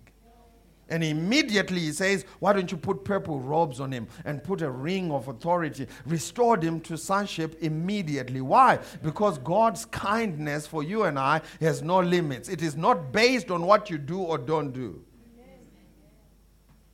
[0.90, 4.70] And immediately he says, Why don't you put purple robes on him and put a
[4.70, 5.88] ring of authority?
[6.06, 8.42] Restored him to sonship immediately.
[8.42, 8.80] Why?
[9.04, 12.50] Because God's kindness for you and I has no limits.
[12.50, 15.02] It is not based on what you do or don't do.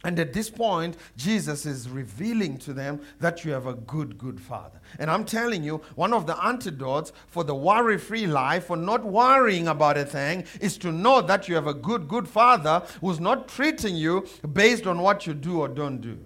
[0.06, 4.40] And at this point, Jesus is revealing to them that you have a good, good
[4.40, 4.80] father.
[5.00, 9.04] And I'm telling you, one of the antidotes for the worry free life, for not
[9.04, 13.20] worrying about a thing, is to know that you have a good, good father who's
[13.20, 16.20] not treating you based on what you do or don't do.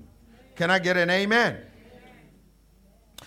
[0.58, 1.60] Can I get an amen?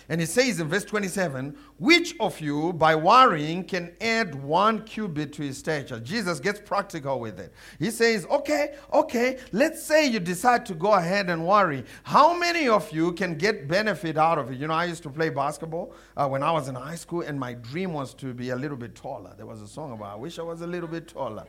[0.09, 5.33] And he says in verse 27 Which of you, by worrying, can add one cubit
[5.33, 5.99] to his stature?
[5.99, 7.53] Jesus gets practical with it.
[7.79, 11.83] He says, Okay, okay, let's say you decide to go ahead and worry.
[12.03, 14.59] How many of you can get benefit out of it?
[14.59, 17.39] You know, I used to play basketball uh, when I was in high school, and
[17.39, 19.33] my dream was to be a little bit taller.
[19.37, 21.45] There was a song about, I wish I was a little bit taller.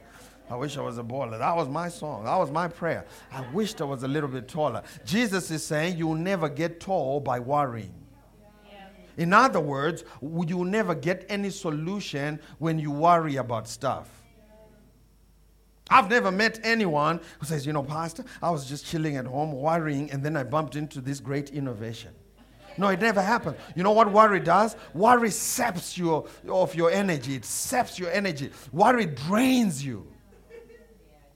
[0.51, 1.39] I wish I was a baller.
[1.39, 2.25] That was my song.
[2.25, 3.07] That was my prayer.
[3.33, 4.83] I wished I was a little bit taller.
[5.05, 7.95] Jesus is saying you'll never get tall by worrying.
[9.17, 14.09] In other words, you will never get any solution when you worry about stuff.
[15.91, 19.53] I've never met anyone who says, you know, Pastor, I was just chilling at home
[19.53, 22.11] worrying and then I bumped into this great innovation.
[22.77, 23.57] No, it never happened.
[23.77, 24.77] You know what worry does?
[24.95, 27.37] Worry saps you of your energy.
[27.37, 28.51] It saps your energy.
[28.73, 30.07] Worry drains you.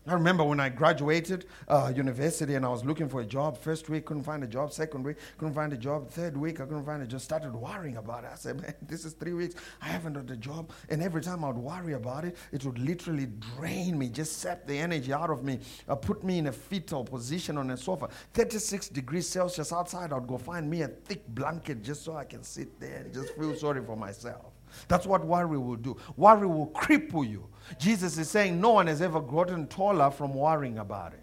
[0.09, 3.59] I remember when I graduated uh, university and I was looking for a job.
[3.59, 4.73] First week, couldn't find a job.
[4.73, 6.09] Second week, couldn't find a job.
[6.09, 7.21] Third week, I couldn't find a job.
[7.21, 8.31] Started worrying about it.
[8.33, 9.57] I said, man, this is three weeks.
[9.83, 10.71] I haven't got a job.
[10.89, 14.67] And every time I would worry about it, it would literally drain me, just sap
[14.67, 15.59] the energy out of me,
[15.91, 18.09] uh, put me in a fetal position on a sofa.
[18.33, 22.25] 36 degrees Celsius outside, I would go find me a thick blanket just so I
[22.25, 24.53] can sit there and just feel sorry for myself.
[24.87, 25.97] That's what worry will do.
[26.17, 27.49] Worry will cripple you.
[27.79, 31.23] Jesus is saying no one has ever gotten taller from worrying about it.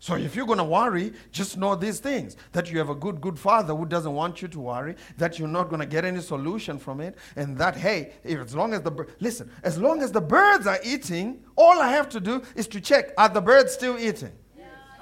[0.00, 3.20] So if you're going to worry, just know these things that you have a good,
[3.20, 6.20] good father who doesn't want you to worry, that you're not going to get any
[6.20, 10.12] solution from it, and that, hey, if, as long as the, listen, as long as
[10.12, 13.72] the birds are eating, all I have to do is to check, are the birds
[13.72, 14.32] still eating?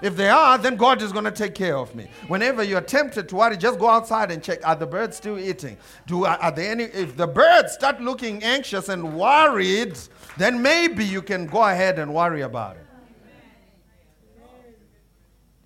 [0.02, 2.08] If they are, then God is going to take care of me.
[2.28, 4.66] Whenever you're tempted to worry, just go outside and check.
[4.66, 5.78] Are the birds still eating?
[6.06, 6.84] Do are there any?
[6.84, 9.98] If the birds start looking anxious and worried,
[10.36, 12.86] then maybe you can go ahead and worry about it.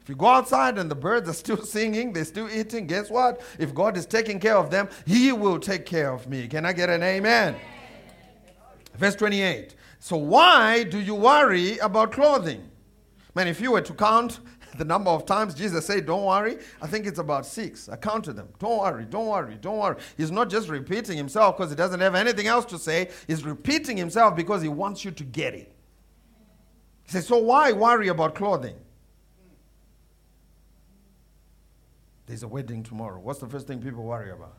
[0.01, 3.41] If you go outside and the birds are still singing, they're still eating, guess what?
[3.59, 6.47] If God is taking care of them, He will take care of me.
[6.47, 7.57] Can I get an amen?
[8.97, 9.75] Verse 28.
[9.99, 12.70] So, why do you worry about clothing?
[13.41, 14.41] Man, if you were to count
[14.77, 17.89] the number of times Jesus said, Don't worry, I think it's about six.
[17.89, 18.51] I counted them.
[18.59, 19.97] Don't worry, don't worry, don't worry.
[20.19, 23.97] He's not just repeating himself because he doesn't have anything else to say, he's repeating
[23.97, 25.75] himself because he wants you to get it.
[27.05, 28.77] He says, So why worry about clothing?
[32.27, 33.21] There's a wedding tomorrow.
[33.21, 34.59] What's the first thing people worry about?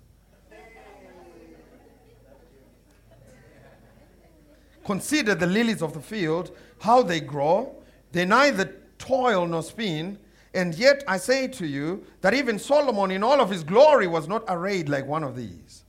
[4.84, 7.76] Consider the lilies of the field, how they grow.
[8.12, 10.18] They neither toil nor spin.
[10.54, 14.28] And yet I say to you that even Solomon in all of his glory was
[14.28, 15.84] not arrayed like one of these.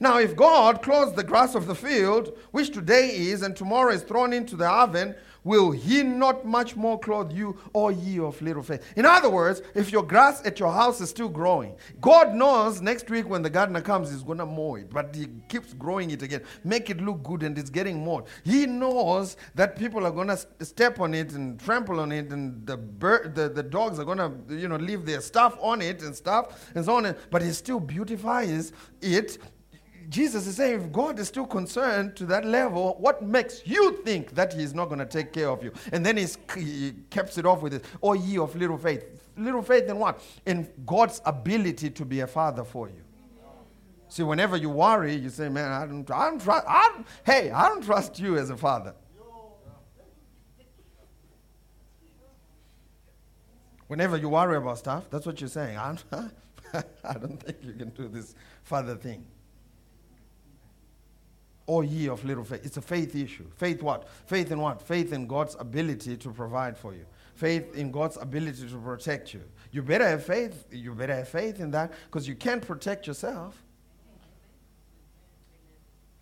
[0.00, 4.02] Now, if God clothes the grass of the field, which today is and tomorrow is
[4.02, 5.14] thrown into the oven,
[5.46, 8.82] will he not much more clothe you, O ye of little faith?
[8.96, 13.08] In other words, if your grass at your house is still growing, God knows next
[13.08, 16.20] week when the gardener comes, he's going to mow it, but he keeps growing it
[16.22, 18.24] again, make it look good, and it's getting mowed.
[18.44, 22.66] He knows that people are going to step on it and trample on it, and
[22.66, 22.76] the,
[23.32, 26.70] the, the dogs are going to, you know, leave their stuff on it and stuff
[26.74, 29.38] and so on, but he still beautifies it
[30.08, 34.34] Jesus is saying, if God is still concerned to that level, what makes you think
[34.34, 35.72] that He's not going to take care of you?
[35.92, 39.04] And then he caps it off with this, Oh, ye of little faith.
[39.36, 40.22] Little faith in what?
[40.46, 43.02] In God's ability to be a father for you.
[44.08, 47.50] See, whenever you worry, you say, Man, I don't, I don't trust, I don't, hey,
[47.50, 48.94] I don't trust you as a father.
[53.88, 55.76] Whenever you worry about stuff, that's what you're saying.
[55.76, 56.32] I don't,
[57.04, 59.24] I don't think you can do this father thing.
[61.68, 62.64] O ye of little faith.
[62.64, 63.46] It's a faith issue.
[63.56, 64.08] Faith what?
[64.26, 64.80] Faith in what?
[64.80, 67.04] Faith in God's ability to provide for you.
[67.34, 69.42] Faith in God's ability to protect you.
[69.72, 70.66] You better have faith.
[70.70, 73.62] You better have faith in that because you can't protect yourself.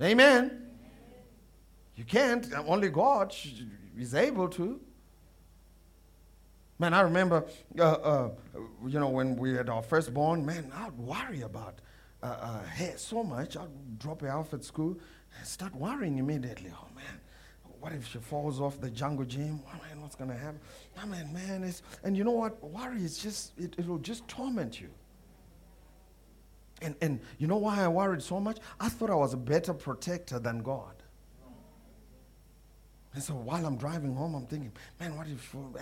[0.03, 0.71] Amen.
[1.95, 2.47] You can't.
[2.67, 3.35] Only God
[3.97, 4.81] is able to.
[6.79, 7.45] Man, I remember,
[7.79, 8.31] uh, uh,
[8.85, 11.79] you know, when we had our firstborn, man, I'd worry about
[12.23, 13.57] uh, uh hair so much.
[13.57, 14.99] I'd drop her off at school
[15.43, 16.73] start worrying immediately.
[16.73, 17.21] Oh man,
[17.81, 19.61] what if she falls off the jungle gym?
[19.67, 20.61] Oh man, what's gonna happen?
[21.03, 22.63] Oh man, man, it's and you know what?
[22.63, 24.91] Worry is just it, it will just torment you.
[26.83, 28.59] And and you know why I worried so much?
[28.81, 30.95] I thought I was a better protector than God.
[33.15, 35.73] And so while I'm driving home, I'm thinking, man, what if oh,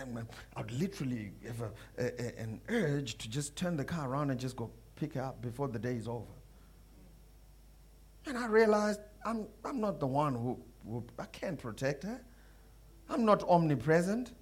[0.54, 4.38] I'd literally have a, a, a, an urge to just turn the car around and
[4.38, 6.26] just go pick her up before the day is over.
[8.26, 12.20] And I realized I'm, I'm not the one who, who, I can't protect her.
[13.08, 14.32] I'm not omnipresent.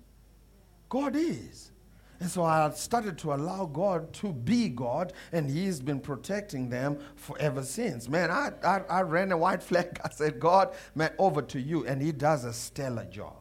[0.88, 1.72] God is.
[2.20, 6.98] And so I started to allow God to be God, and He's been protecting them
[7.16, 8.10] forever since.
[8.10, 9.98] Man, I, I, I ran a white flag.
[10.04, 11.86] I said, God, man, over to you.
[11.86, 13.36] And He does a stellar job.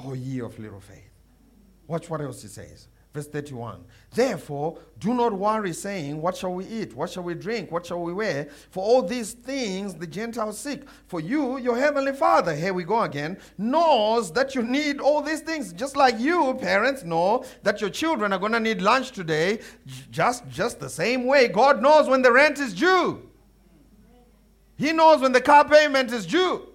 [0.00, 1.10] Oh, ye of little faith.
[1.86, 2.88] Watch what else He says.
[3.14, 3.84] Verse 31.
[4.14, 6.94] Therefore, do not worry, saying, What shall we eat?
[6.94, 7.72] What shall we drink?
[7.72, 8.48] What shall we wear?
[8.70, 10.82] For all these things the Gentiles seek.
[11.06, 15.40] For you, your heavenly Father, here we go again, knows that you need all these
[15.40, 15.72] things.
[15.72, 19.60] Just like you, parents, know that your children are going to need lunch today,
[20.10, 21.48] just, just the same way.
[21.48, 23.26] God knows when the rent is due,
[24.76, 26.68] He knows when the car payment is due.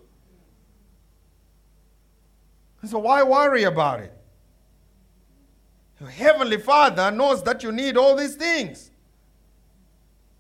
[2.85, 4.13] So, why worry about it?
[5.99, 8.91] Heavenly Father knows that you need all these things.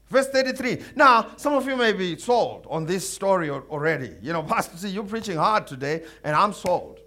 [0.09, 0.79] Verse 33.
[0.95, 4.15] Now, some of you may be sold on this story already.
[4.21, 6.99] You know, Pastor, see, you're preaching hard today, and I'm sold.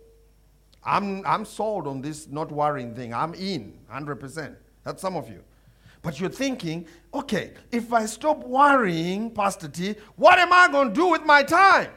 [0.82, 3.12] I'm, I'm sold on this not worrying thing.
[3.12, 4.56] I'm in 100%.
[4.84, 5.42] That's some of you.
[6.02, 10.94] But you're thinking, okay, if I stop worrying, Pastor T, what am I going to
[10.94, 11.90] do with my time?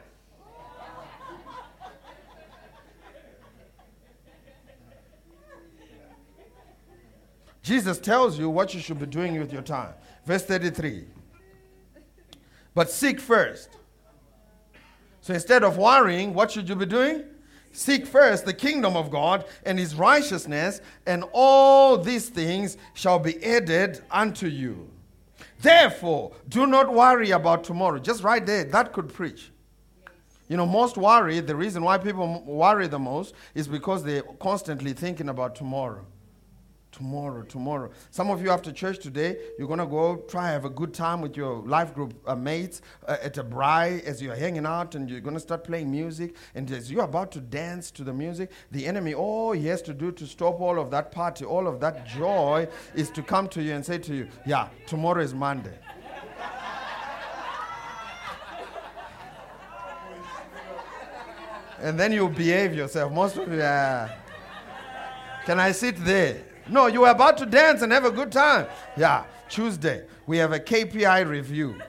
[7.69, 9.93] Jesus tells you what you should be doing with your time.
[10.25, 11.05] Verse 33.
[12.73, 13.69] But seek first.
[15.21, 17.25] So instead of worrying, what should you be doing?
[17.71, 23.37] Seek first the kingdom of God and his righteousness, and all these things shall be
[23.45, 24.89] added unto you.
[25.61, 27.99] Therefore, do not worry about tomorrow.
[27.99, 29.51] Just right there, that could preach.
[30.47, 34.93] You know, most worry, the reason why people worry the most is because they're constantly
[34.93, 36.07] thinking about tomorrow.
[36.91, 37.91] Tomorrow, tomorrow.
[38.09, 41.21] Some of you after church today, you're going to go try have a good time
[41.21, 45.07] with your life group uh, mates uh, at a braai as you're hanging out and
[45.07, 46.35] you're going to start playing music.
[46.55, 49.93] And as you're about to dance to the music, the enemy, all he has to
[49.93, 53.61] do to stop all of that party, all of that joy, is to come to
[53.61, 55.77] you and say to you, Yeah, tomorrow is Monday.
[61.81, 63.11] and then you behave yourself.
[63.11, 64.09] Most of you, uh,
[65.45, 66.48] can I sit there?
[66.69, 68.67] No, you were about to dance and have a good time.
[68.95, 71.79] Yeah, Tuesday, we have a KPI review.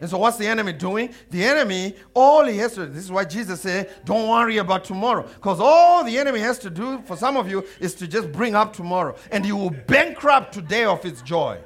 [0.00, 1.12] And so, what's the enemy doing?
[1.30, 5.24] The enemy, all he has to this is why Jesus said, Don't worry about tomorrow.
[5.24, 8.54] Because all the enemy has to do for some of you is to just bring
[8.54, 9.16] up tomorrow.
[9.32, 11.58] And he will bankrupt today of its joy.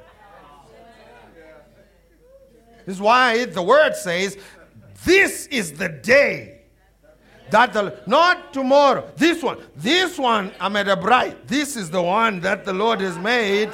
[2.85, 4.37] This is why the word says,
[5.05, 6.52] This is the day
[7.53, 11.47] that the not tomorrow, this one, this one, I'm at a bright.
[11.47, 13.69] This is the one that the Lord has made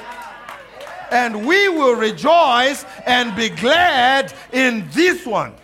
[1.11, 5.55] and we will rejoice and be glad in this one.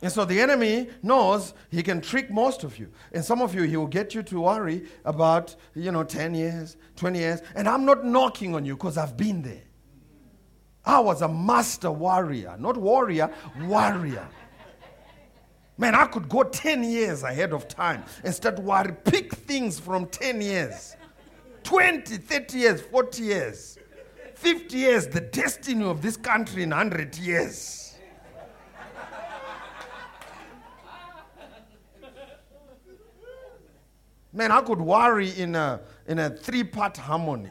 [0.00, 2.88] And so the enemy knows he can trick most of you.
[3.12, 6.76] And some of you, he will get you to worry about, you know, 10 years,
[6.94, 7.40] 20 years.
[7.56, 9.64] And I'm not knocking on you because I've been there.
[10.88, 13.30] I was a master warrior, not warrior,
[13.60, 14.26] warrior.
[15.76, 20.06] Man, I could go 10 years ahead of time and start worry, pick things from
[20.06, 20.96] 10 years.
[21.62, 23.78] 20, 30 years, 40 years,
[24.34, 27.94] 50 years, the destiny of this country in 100 years.
[34.32, 37.50] Man, I could worry in a, in a three part harmony.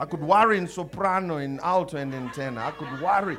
[0.00, 2.62] I could worry in soprano, in alto, and in tenor.
[2.62, 3.36] I could worry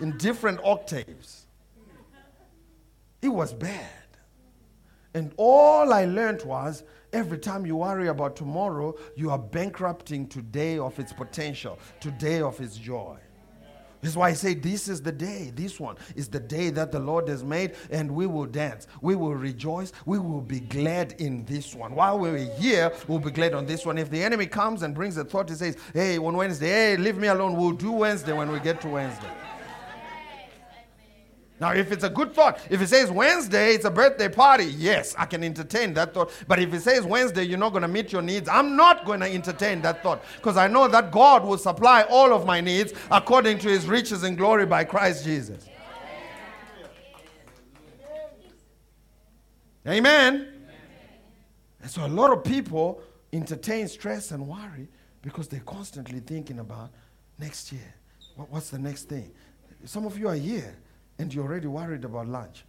[0.00, 1.46] in different octaves.
[3.20, 3.90] It was bad.
[5.12, 10.78] And all I learned was every time you worry about tomorrow, you are bankrupting today
[10.78, 13.18] of its potential, today of its joy.
[14.04, 15.50] This is why I say this is the day.
[15.54, 18.86] This one is the day that the Lord has made, and we will dance.
[19.00, 19.94] We will rejoice.
[20.04, 21.94] We will be glad in this one.
[21.94, 23.96] While we're here, we'll be glad on this one.
[23.96, 27.16] If the enemy comes and brings a thought, he says, Hey, on Wednesday, hey, leave
[27.16, 27.56] me alone.
[27.56, 29.30] We'll do Wednesday when we get to Wednesday.
[31.60, 35.14] Now, if it's a good thought, if it says Wednesday, it's a birthday party, yes,
[35.16, 36.32] I can entertain that thought.
[36.48, 39.20] But if it says Wednesday, you're not going to meet your needs, I'm not going
[39.20, 42.92] to entertain that thought because I know that God will supply all of my needs
[43.10, 45.68] according to his riches and glory by Christ Jesus.
[49.86, 50.48] Amen.
[51.82, 53.00] And so a lot of people
[53.32, 54.88] entertain stress and worry
[55.22, 56.90] because they're constantly thinking about
[57.38, 57.94] next year.
[58.34, 59.30] What, what's the next thing?
[59.84, 60.74] Some of you are here
[61.18, 62.64] and you're already worried about lunch.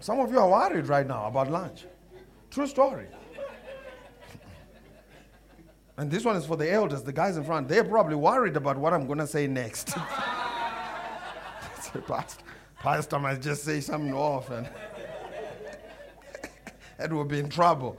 [0.00, 1.84] Some of you are worried right now about lunch.
[2.50, 3.06] True story.
[5.98, 7.68] And this one is for the elders, the guys in front.
[7.68, 9.88] They're probably worried about what I'm going to say next.
[12.06, 12.38] Pastor,
[12.78, 14.66] Pastor might just say something off and
[16.98, 17.98] and we'll be in trouble.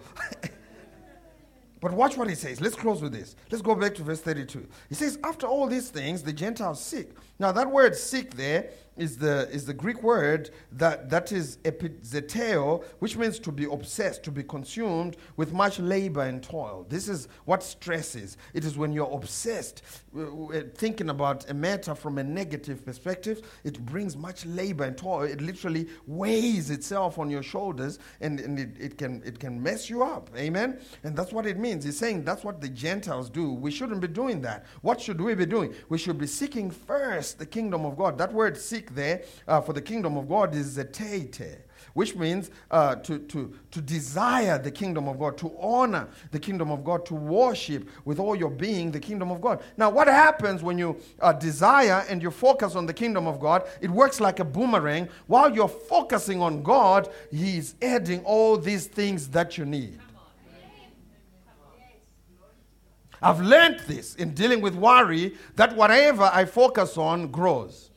[1.81, 2.61] But watch what he says.
[2.61, 3.35] Let's close with this.
[3.51, 4.67] Let's go back to verse 32.
[4.87, 7.09] He says, After all these things, the Gentiles seek.
[7.39, 8.69] Now, that word seek there
[9.01, 14.21] is the, is the Greek word that, that is epizeteo, which means to be obsessed,
[14.23, 16.85] to be consumed with much labor and toil.
[16.87, 18.37] This is what stress is.
[18.53, 19.81] It is when you're obsessed,
[20.15, 24.95] uh, uh, thinking about a matter from a negative perspective, it brings much labor and
[24.95, 25.23] toil.
[25.23, 29.89] It literally weighs itself on your shoulders and, and it, it, can, it can mess
[29.89, 30.29] you up.
[30.37, 30.79] Amen?
[31.03, 31.85] And that's what it means.
[31.85, 33.51] He's saying that's what the Gentiles do.
[33.51, 34.67] We shouldn't be doing that.
[34.83, 35.73] What should we be doing?
[35.89, 38.19] We should be seeking first the kingdom of God.
[38.19, 41.57] That word seek there uh, for the kingdom of God is zetete,
[41.93, 46.71] which means uh, to, to, to desire the kingdom of God, to honor the kingdom
[46.71, 49.61] of God, to worship with all your being the kingdom of God.
[49.77, 53.67] Now, what happens when you uh, desire and you focus on the kingdom of God?
[53.81, 55.09] It works like a boomerang.
[55.27, 59.99] While you're focusing on God, He's adding all these things that you need.
[63.21, 67.90] I've learned this in dealing with worry that whatever I focus on grows.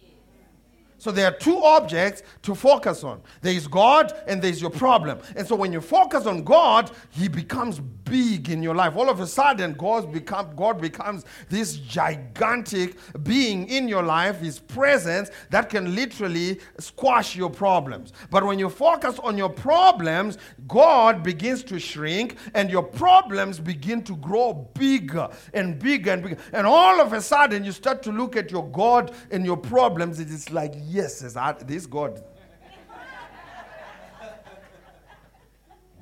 [1.04, 3.20] So there are two objects to focus on.
[3.42, 5.18] There is God and there is your problem.
[5.36, 8.96] And so when you focus on God, He becomes big in your life.
[8.96, 14.58] All of a sudden, God, become, God becomes this gigantic being in your life, His
[14.58, 18.14] presence that can literally squash your problems.
[18.30, 24.02] But when you focus on your problems, God begins to shrink and your problems begin
[24.04, 26.38] to grow bigger and bigger and bigger.
[26.54, 30.18] And all of a sudden, you start to look at your God and your problems.
[30.18, 31.20] It is like, yes,
[31.66, 32.22] this God.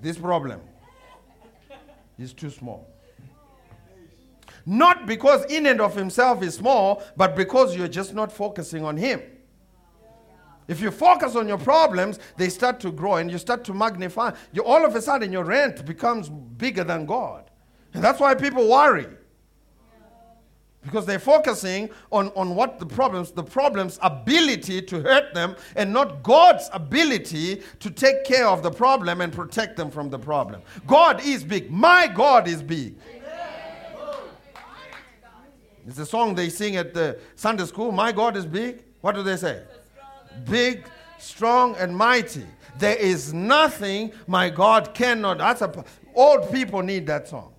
[0.01, 0.61] this problem
[2.19, 2.89] is too small.
[4.65, 8.97] Not because in and of himself is small, but because you're just not focusing on
[8.97, 9.21] him.
[10.69, 14.33] If you focus on your problems, they start to grow and you start to magnify.
[14.53, 17.51] You, all of a sudden, your rent becomes bigger than God.
[17.95, 19.09] And that's why people worry
[20.83, 25.93] because they're focusing on, on what the problems the problem's ability to hurt them and
[25.93, 30.61] not god's ability to take care of the problem and protect them from the problem
[30.87, 32.97] god is big my god is big
[35.87, 37.91] It's a song they sing at the Sunday school.
[37.91, 38.85] My God is big.
[39.01, 39.63] What do they say?
[40.49, 40.85] Big,
[41.19, 42.47] strong, and mighty.
[42.79, 45.39] There is nothing my God cannot.
[45.39, 47.52] That's a, old people need that song.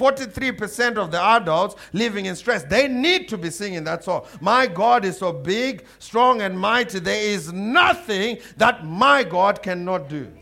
[0.00, 4.24] 43% of the adults living in stress, they need to be singing that song.
[4.40, 7.00] My God is so big, strong, and mighty.
[7.00, 10.32] There is nothing that my God cannot do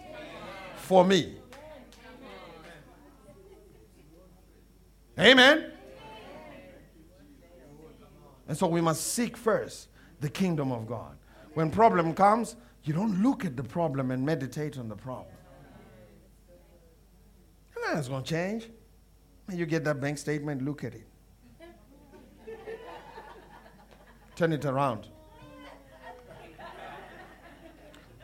[0.76, 1.34] for me.
[5.18, 5.72] Amen.
[8.46, 9.88] And so we must seek first
[10.20, 11.16] the kingdom of God.
[11.54, 12.54] When problem comes,
[12.84, 15.34] you don't look at the problem and meditate on the problem.
[17.76, 18.68] Ah, and that's going to change.
[19.50, 21.06] You get that bank statement, look at it.
[24.36, 25.08] Turn it around.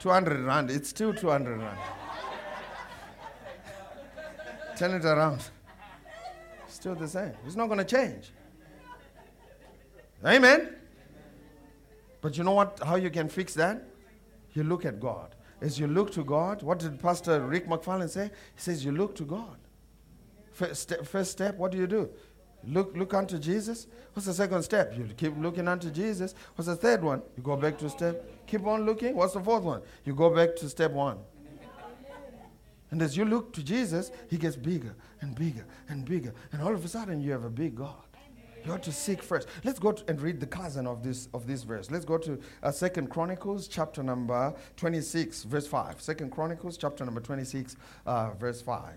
[0.00, 1.78] 200 rand, it's still 200 rand.
[4.76, 5.42] Turn it around.
[6.68, 7.32] Still the same.
[7.46, 8.32] It's not going to change.
[10.24, 10.76] Amen.
[12.20, 12.80] But you know what?
[12.84, 13.82] How you can fix that?
[14.52, 15.34] You look at God.
[15.60, 18.26] As you look to God, what did Pastor Rick McFarland say?
[18.26, 19.56] He says, You look to God.
[20.54, 22.08] First step, first step what do you do?
[22.66, 23.88] Look, look unto Jesus.
[24.12, 24.96] What's the second step?
[24.96, 26.34] You keep looking unto Jesus.
[26.54, 27.22] What's the third one?
[27.36, 28.46] You go back to step.
[28.46, 29.16] Keep on looking.
[29.16, 29.82] What's the fourth one?
[30.04, 31.18] You go back to step one.
[32.90, 36.32] And as you look to Jesus, he gets bigger and bigger and bigger.
[36.52, 38.04] And all of a sudden, you have a big God.
[38.64, 39.48] You ought to seek first.
[39.64, 41.90] Let's go and read the cousin of this of this verse.
[41.90, 46.00] Let's go to uh, Second Chronicles chapter number 26, verse 5.
[46.00, 47.76] Second Chronicles chapter number 26,
[48.06, 48.94] uh, verse 5.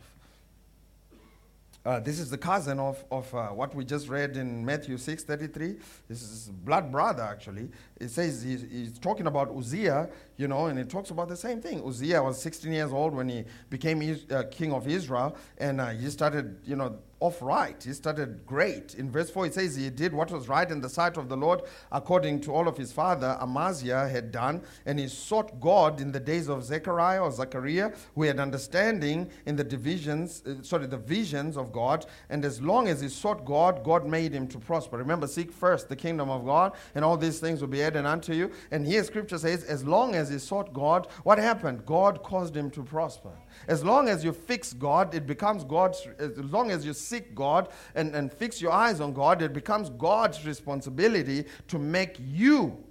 [1.87, 5.23] Uh, this is the cousin of, of uh, what we just read in Matthew 6
[5.23, 5.77] 33.
[6.09, 7.69] This is blood brother, actually.
[7.95, 11.61] It says he's, he's, talking about Uzziah, you know, and it talks about the same
[11.61, 11.83] thing.
[11.85, 16.09] Uzziah was 16 years old when he became uh, king of Israel, and uh, he
[16.09, 17.81] started, you know, off right.
[17.83, 18.93] He started great.
[18.95, 21.37] In verse 4, it says he did what was right in the sight of the
[21.37, 21.61] Lord
[21.91, 26.19] according to all of his father Amaziah had done, and he sought God in the
[26.19, 31.57] days of Zechariah or Zechariah, who had understanding in the divisions, uh, sorry, the visions
[31.57, 32.05] of God.
[32.29, 34.97] And as long as he sought God, God made him to prosper.
[34.97, 38.33] Remember, seek first the kingdom of God, and all these things will be added unto
[38.33, 38.51] you.
[38.69, 41.85] And here scripture says, as long as he sought God, what happened?
[41.85, 43.31] God caused him to prosper.
[43.67, 47.69] As long as you fix God, it becomes God's, as long as you seek God
[47.95, 52.83] and, and fix your eyes on God, it becomes God's responsibility to make you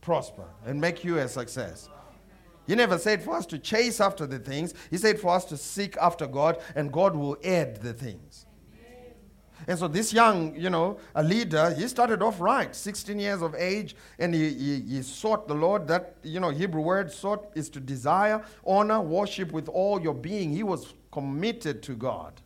[0.00, 1.88] prosper and make you a success.
[2.66, 5.56] He never said for us to chase after the things, He said for us to
[5.56, 8.46] seek after God, and God will add the things.
[9.66, 13.54] And so this young, you know, a leader, he started off right, 16 years of
[13.54, 15.88] age, and he, he, he, sought the Lord.
[15.88, 20.52] That, you know, Hebrew word sought is to desire, honor, worship with all your being.
[20.52, 22.40] He was committed to God.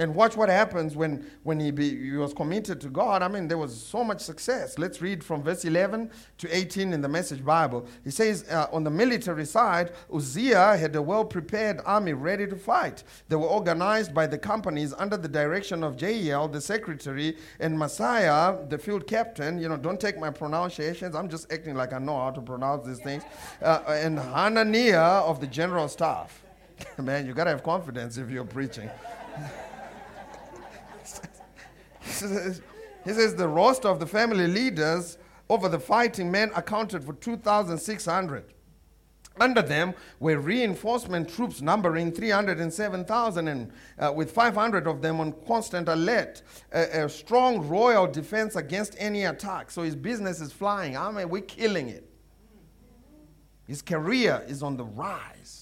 [0.00, 3.20] And watch what happens when, when he, be, he was committed to God.
[3.20, 4.78] I mean, there was so much success.
[4.78, 7.86] Let's read from verse 11 to 18 in the Message Bible.
[8.02, 12.56] He says, uh, on the military side, Uzziah had a well prepared army ready to
[12.56, 13.04] fight.
[13.28, 18.70] They were organized by the companies under the direction of Jeiel, the secretary, and Maaseiah,
[18.70, 19.60] the field captain.
[19.60, 21.14] You know, don't take my pronunciations.
[21.14, 23.22] I'm just acting like I know how to pronounce these things.
[23.60, 26.42] Uh, and Hananiah of the general staff.
[26.96, 28.88] Man, you got to have confidence if you're preaching.
[33.04, 38.44] He says, the roster of the family leaders over the fighting men accounted for 2,600.
[39.38, 45.88] Under them were reinforcement troops numbering 307,000, and uh, with 500 of them on constant
[45.88, 46.42] alert.
[46.72, 49.70] A, a, strong royal defense against any attack.
[49.70, 50.96] So his business is flying.
[50.96, 52.06] I mean, we're killing it.
[53.66, 55.59] His career is on the rise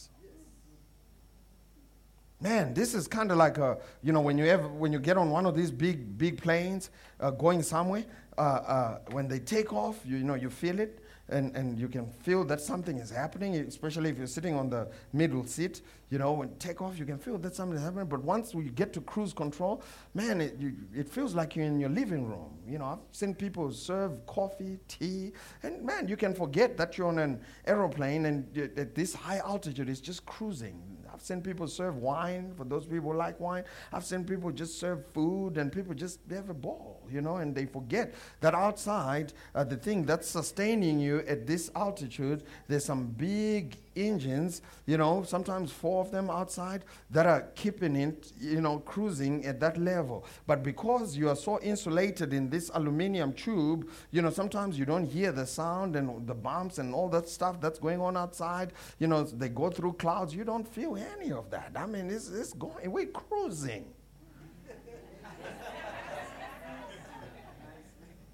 [2.41, 5.17] man this is kind of like a you know when you ever when you get
[5.17, 8.05] on one of these big big planes uh, going somewhere
[8.37, 11.89] uh, uh, when they take off you, you know you feel it and, and you
[11.89, 15.83] can feel that something is happening, especially if you're sitting on the middle seat.
[16.11, 18.07] You know, when take off, you can feel that something is happening.
[18.07, 19.83] But once you get to cruise control,
[20.15, 22.57] man, it, you, it feels like you're in your living room.
[22.67, 25.33] You know, I've seen people serve coffee, tea,
[25.63, 29.89] and man, you can forget that you're on an aeroplane and at this high altitude,
[29.91, 30.98] it's just cruising.
[31.19, 33.65] I've seen people serve wine for those people who like wine.
[33.93, 37.39] I've seen people just serve food and people just they have a ball, you know,
[37.39, 42.85] and they forget that outside, uh, the thing that's sustaining you at this altitude, there's
[42.85, 43.77] some big
[44.07, 49.45] engines, you know, sometimes four of them outside that are keeping it, you know, cruising
[49.45, 50.25] at that level.
[50.47, 55.05] But because you are so insulated in this aluminum tube, you know, sometimes you don't
[55.05, 58.73] hear the sound and the bumps and all that stuff that's going on outside.
[58.99, 60.35] You know, they go through clouds.
[60.35, 61.73] You don't feel any of that.
[61.77, 63.93] I mean, it's, it's going, we're cruising.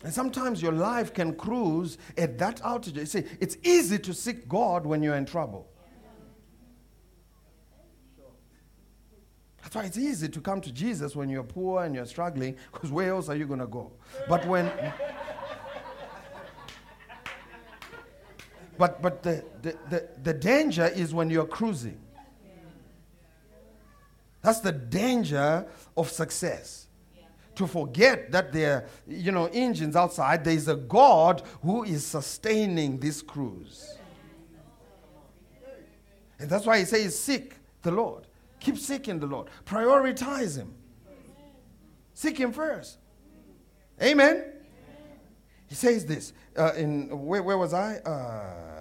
[0.04, 2.98] And sometimes your life can cruise at that altitude.
[2.98, 5.66] You see, it's easy to seek God when you're in trouble.
[9.62, 12.92] That's why it's easy to come to Jesus when you're poor and you're struggling, because
[12.92, 13.92] where else are you going to go?
[14.28, 14.70] But when.
[18.76, 21.98] But, but the, the, the, the danger is when you're cruising.
[24.42, 26.83] That's the danger of success.
[27.54, 32.04] To forget that there are, you know, engines outside, there is a God who is
[32.04, 33.96] sustaining this cruise.
[36.38, 38.26] And that's why he says, seek the Lord.
[38.58, 39.48] Keep seeking the Lord.
[39.64, 40.74] Prioritize him.
[42.12, 42.98] Seek him first.
[44.02, 44.52] Amen.
[45.66, 47.96] He says this uh, in where, where was I?
[47.98, 48.73] Uh,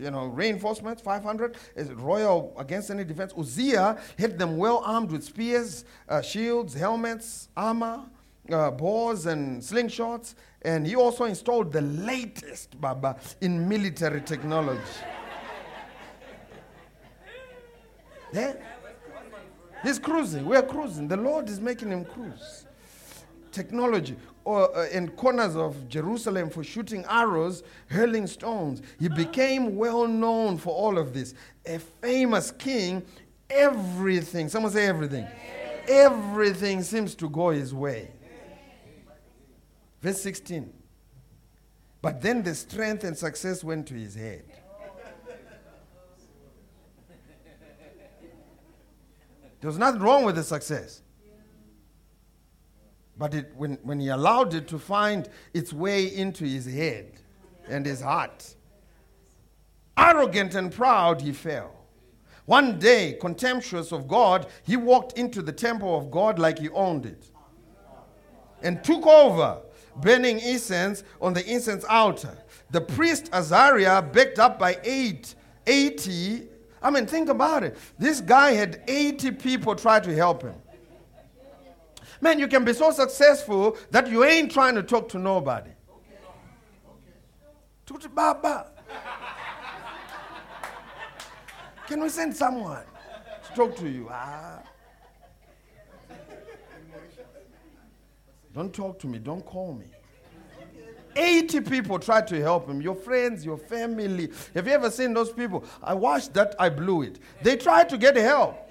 [0.00, 1.56] you know, reinforcements, 500.
[1.76, 3.32] Is royal against any defense?
[3.36, 8.04] Uzziah had them well armed with spears, uh, shields, helmets, armor,
[8.50, 10.34] uh, bows, and slingshots.
[10.62, 14.80] And he also installed the latest, Baba, in military technology.
[18.32, 18.54] yeah?
[19.82, 20.44] He's cruising.
[20.44, 21.08] We're cruising.
[21.08, 22.66] The Lord is making him cruise
[23.52, 24.16] technology
[24.50, 28.82] or uh, in corners of Jerusalem for shooting arrows, hurling stones.
[28.98, 31.34] He became well known for all of this.
[31.66, 33.04] A famous king,
[33.48, 35.26] everything, someone say everything.
[35.88, 38.10] Everything seems to go his way.
[40.02, 40.72] Verse 16.
[42.02, 44.44] But then the strength and success went to his head.
[49.60, 51.02] There was nothing wrong with the success.
[53.20, 57.12] But it, when, when he allowed it to find its way into his head
[57.68, 58.54] and his heart,
[59.94, 61.70] arrogant and proud, he fell.
[62.46, 67.04] One day, contemptuous of God, he walked into the temple of God like he owned
[67.04, 67.30] it
[68.62, 69.58] and took over,
[69.96, 72.38] burning incense on the incense altar.
[72.70, 75.34] The priest Azariah, backed up by eight,
[75.66, 76.48] 80,
[76.80, 77.76] I mean, think about it.
[77.98, 80.54] This guy had 80 people try to help him.
[82.20, 85.70] Man, you can be so successful that you ain't trying to talk to nobody.
[87.86, 88.66] Talk to Baba.
[91.86, 92.84] Can we send someone
[93.46, 94.08] to talk to you?
[94.10, 94.62] Ah.
[98.54, 99.18] Don't talk to me.
[99.18, 99.86] Don't call me.
[101.16, 102.80] 80 people tried to help him.
[102.80, 104.30] Your friends, your family.
[104.54, 105.64] Have you ever seen those people?
[105.82, 107.18] I watched that, I blew it.
[107.42, 108.69] They tried to get help.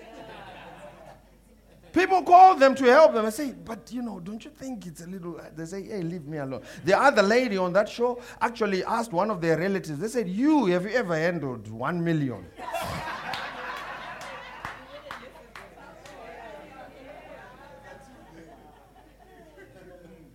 [1.94, 3.26] People call them to help them.
[3.26, 5.40] I say, but you know, don't you think it's a little.
[5.56, 6.62] They say, hey, leave me alone.
[6.86, 10.66] The other lady on that show actually asked one of their relatives, they said, you,
[10.68, 12.46] have you ever handled one million?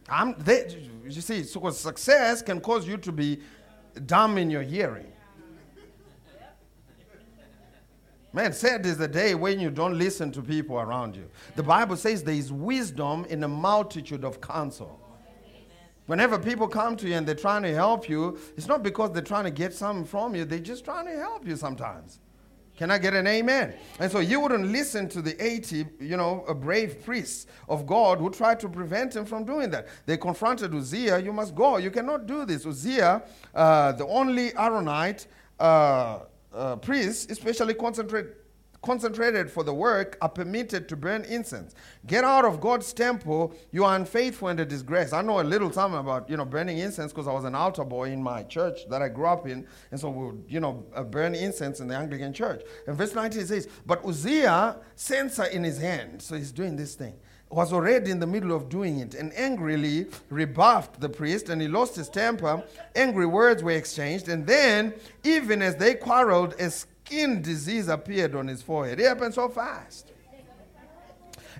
[0.09, 3.41] I'm, they, you see, so 'cause success can cause you to be
[4.07, 5.11] dumb in your hearing.
[8.35, 11.31] Man, sad is the day when you don't listen to people around you.
[11.55, 15.01] The Bible says there is wisdom in a multitude of counsel.
[16.07, 19.23] Whenever people come to you and they're trying to help you, it's not because they're
[19.23, 22.19] trying to get something from you, they're just trying to help you sometimes.
[22.77, 23.73] Can I get an amen?
[24.01, 28.19] And so you wouldn't listen to the 80, you know, a brave priests of God
[28.19, 29.87] who tried to prevent him from doing that.
[30.07, 31.77] They confronted Uzziah, you must go.
[31.77, 32.67] You cannot do this.
[32.67, 33.23] Uzziah,
[33.55, 35.29] uh, the only Aaronite
[35.61, 36.19] uh,
[36.55, 38.27] uh, priest, especially concentrate,
[38.83, 41.75] concentrated for the work, are permitted to burn incense.
[42.07, 43.55] Get out of God's temple.
[43.73, 45.13] You are unfaithful and a disgrace.
[45.13, 47.85] I know a little something about you know burning incense because I was an altar
[47.85, 50.85] boy in my church that I grew up in, and so we would you know
[50.95, 52.63] uh, burn incense in the Anglican church.
[52.87, 57.15] And verse 19 says, "But Uzziah, censer in his hand, so he's doing this thing."
[57.55, 61.69] Was already in the middle of doing it and angrily rebuffed the priest, and he
[61.69, 62.65] lost his temper.
[62.97, 64.93] Angry words were exchanged, and then,
[65.23, 68.99] even as they quarreled, a skin disease appeared on his forehead.
[68.99, 70.11] It happened so fast.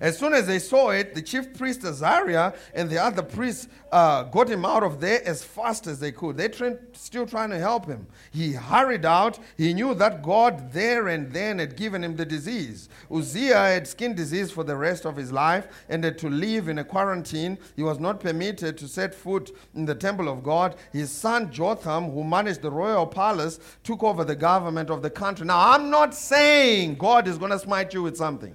[0.01, 4.25] As soon as they saw it, the chief priest Azariah and the other priests uh,
[4.25, 6.37] got him out of there as fast as they could.
[6.37, 8.07] They were still trying to help him.
[8.33, 9.39] He hurried out.
[9.57, 12.89] He knew that God there and then had given him the disease.
[13.15, 16.79] Uzziah had skin disease for the rest of his life and had to live in
[16.79, 17.57] a quarantine.
[17.77, 20.75] He was not permitted to set foot in the temple of God.
[20.93, 25.47] His son Jotham, who managed the royal palace, took over the government of the country.
[25.47, 28.55] Now, I'm not saying God is going to smite you with something.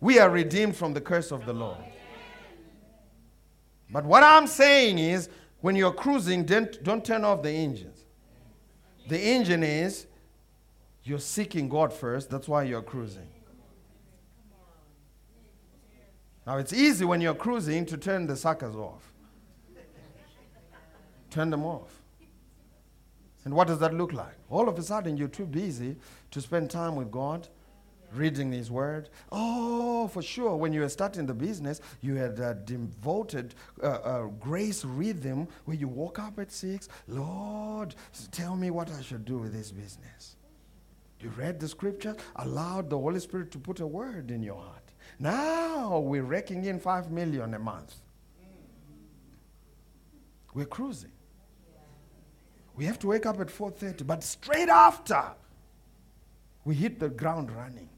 [0.00, 1.78] We are redeemed from the curse of the law.
[3.90, 5.28] But what I'm saying is,
[5.60, 8.04] when you're cruising, don't, don't turn off the engines.
[9.08, 10.06] The engine is
[11.02, 12.30] you're seeking God first.
[12.30, 13.26] That's why you're cruising.
[16.46, 19.12] Now, it's easy when you're cruising to turn the suckers off.
[21.30, 21.90] Turn them off.
[23.44, 24.34] And what does that look like?
[24.50, 25.96] All of a sudden, you're too busy
[26.30, 27.48] to spend time with God,
[28.12, 29.10] reading His Word.
[29.32, 34.22] Oh, for sure, when you were starting the business, you had uh, devoted uh, uh,
[34.40, 36.88] grace rhythm where you woke up at six.
[37.06, 37.94] Lord,
[38.32, 40.36] tell me what I should do with this business.
[41.20, 44.82] You read the scripture, allowed the Holy Spirit to put a word in your heart.
[45.18, 47.96] Now we're raking in five million a month.
[50.54, 51.12] We're cruising.
[52.76, 55.22] We have to wake up at 4:30, but straight after
[56.64, 57.88] we hit the ground running.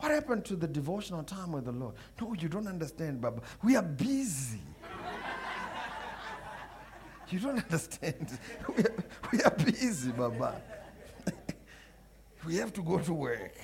[0.00, 1.94] What happened to the devotional time with the Lord?
[2.18, 3.42] No, you don't understand, Baba.
[3.62, 4.62] We are busy.
[7.28, 8.38] you don't understand.
[8.66, 8.94] We are,
[9.30, 10.62] we are busy, Baba.
[12.46, 13.54] we have to go to work.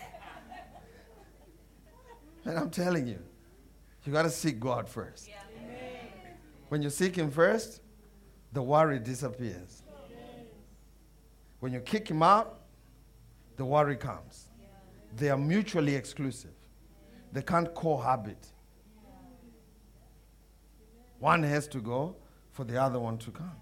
[2.44, 3.18] And I'm telling you,
[4.04, 5.30] you got to seek God first.
[6.68, 7.80] When you seek Him first,
[8.52, 9.82] the worry disappears.
[11.60, 12.60] When you kick Him out,
[13.56, 14.45] the worry comes.
[15.16, 16.54] They are mutually exclusive,
[17.32, 18.52] they can't cohabit.
[21.18, 22.16] One has to go
[22.52, 23.56] for the other one to come.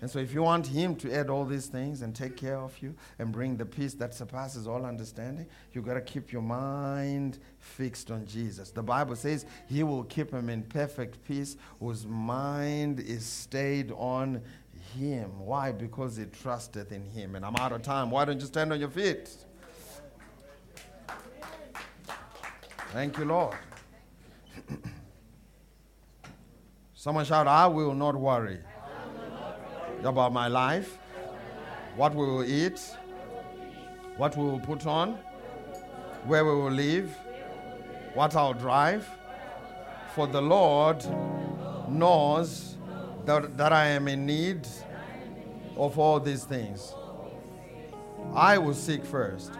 [0.00, 2.76] And so, if you want Him to add all these things and take care of
[2.82, 7.38] you and bring the peace that surpasses all understanding, you've got to keep your mind
[7.58, 8.70] fixed on Jesus.
[8.70, 14.42] The Bible says He will keep him in perfect peace whose mind is stayed on
[14.94, 15.30] Him.
[15.38, 15.72] Why?
[15.72, 17.34] Because he trusteth in Him.
[17.36, 18.10] And I'm out of time.
[18.10, 19.30] Why don't you stand on your feet?
[22.92, 23.56] Thank you, Lord.
[26.94, 28.60] Someone shout, I will not worry
[30.02, 30.96] about my life,
[31.96, 32.80] what we will eat,
[34.16, 35.18] what we will put on,
[36.24, 37.14] where we will live,
[38.14, 39.06] what I'll drive.
[40.14, 41.04] For the Lord
[41.88, 42.76] knows
[43.26, 44.66] that, that I am in need
[45.76, 46.94] of all these things.
[48.34, 49.52] I will seek first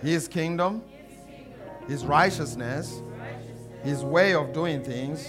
[0.00, 0.82] His kingdom,
[1.88, 3.02] His righteousness,
[3.82, 5.26] His way of doing things,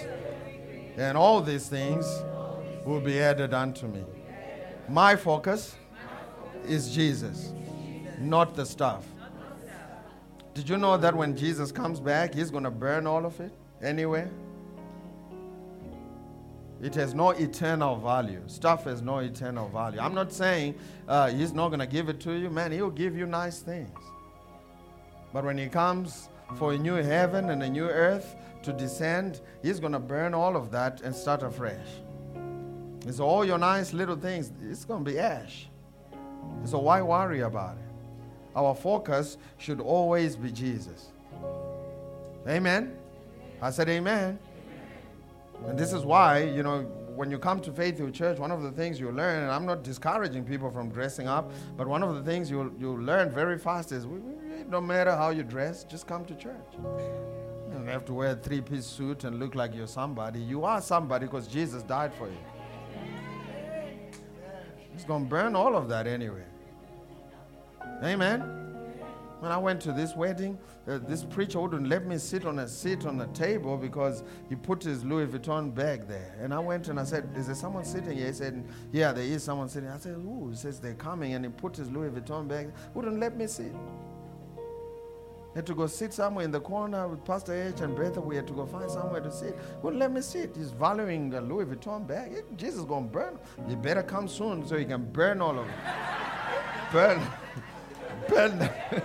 [0.97, 2.05] and all these things
[2.85, 4.03] will be added unto me.
[4.87, 5.75] My focus
[6.67, 7.53] is Jesus,
[8.19, 9.05] not the stuff.
[10.53, 13.53] Did you know that when Jesus comes back, he's going to burn all of it
[13.81, 14.27] anyway?
[16.81, 18.41] It has no eternal value.
[18.47, 19.99] Stuff has no eternal value.
[19.99, 20.75] I'm not saying
[21.07, 22.49] uh, he's not going to give it to you.
[22.49, 23.89] Man, he'll give you nice things.
[25.33, 29.79] But when he comes for a new heaven and a new earth to descend, he's
[29.79, 31.87] going to burn all of that and start afresh.
[32.33, 35.67] And so all your nice little things, it's going to be ash.
[36.65, 37.83] So why worry about it?
[38.55, 41.07] Our focus should always be Jesus.
[42.47, 42.97] Amen.
[43.61, 44.39] I said amen.
[45.67, 46.81] And this is why, you know,
[47.15, 49.65] when you come to Faith Hill Church, one of the things you learn, and I'm
[49.65, 53.57] not discouraging people from dressing up, but one of the things you'll, you learn very
[53.57, 54.33] fast is we, we,
[54.69, 56.55] no matter how you dress, just come to church.
[56.77, 60.39] You don't have to wear a three piece suit and look like you're somebody.
[60.39, 62.37] You are somebody because Jesus died for you.
[64.93, 66.43] He's going to burn all of that anyway.
[68.03, 68.59] Amen.
[69.39, 72.67] When I went to this wedding, uh, this preacher wouldn't let me sit on a
[72.67, 76.35] seat on a table because he put his Louis Vuitton bag there.
[76.41, 78.27] And I went and I said, Is there someone sitting here?
[78.27, 79.87] He said, Yeah, there is someone sitting.
[79.87, 80.49] I said, Who?
[80.49, 81.33] He says, They're coming.
[81.33, 82.73] And he put his Louis Vuitton bag.
[82.93, 83.73] Wouldn't let me sit.
[85.55, 88.21] Had to go sit somewhere in the corner with Pastor H and Bertha.
[88.21, 89.57] We had to go find somewhere to sit.
[89.81, 90.55] Wouldn't let me sit.
[90.55, 92.33] He's valuing a Louis Vuitton bag.
[92.37, 93.39] Eh, Jesus gonna burn.
[93.67, 95.73] You better come soon so he can burn all of it.
[96.91, 97.19] burn,
[98.29, 98.69] burn.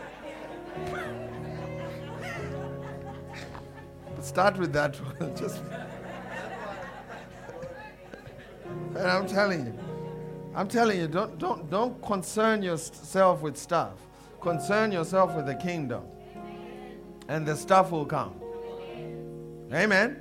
[4.20, 5.34] Start with that one.
[5.36, 5.62] Just.
[8.96, 9.78] and I'm telling you,
[10.54, 13.94] I'm telling you, don't don't don't concern yourself with stuff.
[14.42, 16.04] Concern yourself with the kingdom
[17.28, 18.34] and the stuff will come.
[19.72, 20.20] Amen.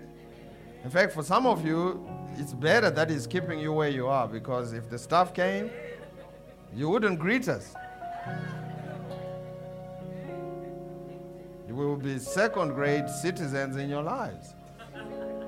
[0.83, 2.05] In fact, for some of you,
[2.37, 5.69] it's better that He's keeping you where you are because if the stuff came,
[6.75, 7.73] you wouldn't greet us.
[11.67, 14.53] You will be second grade citizens in your lives.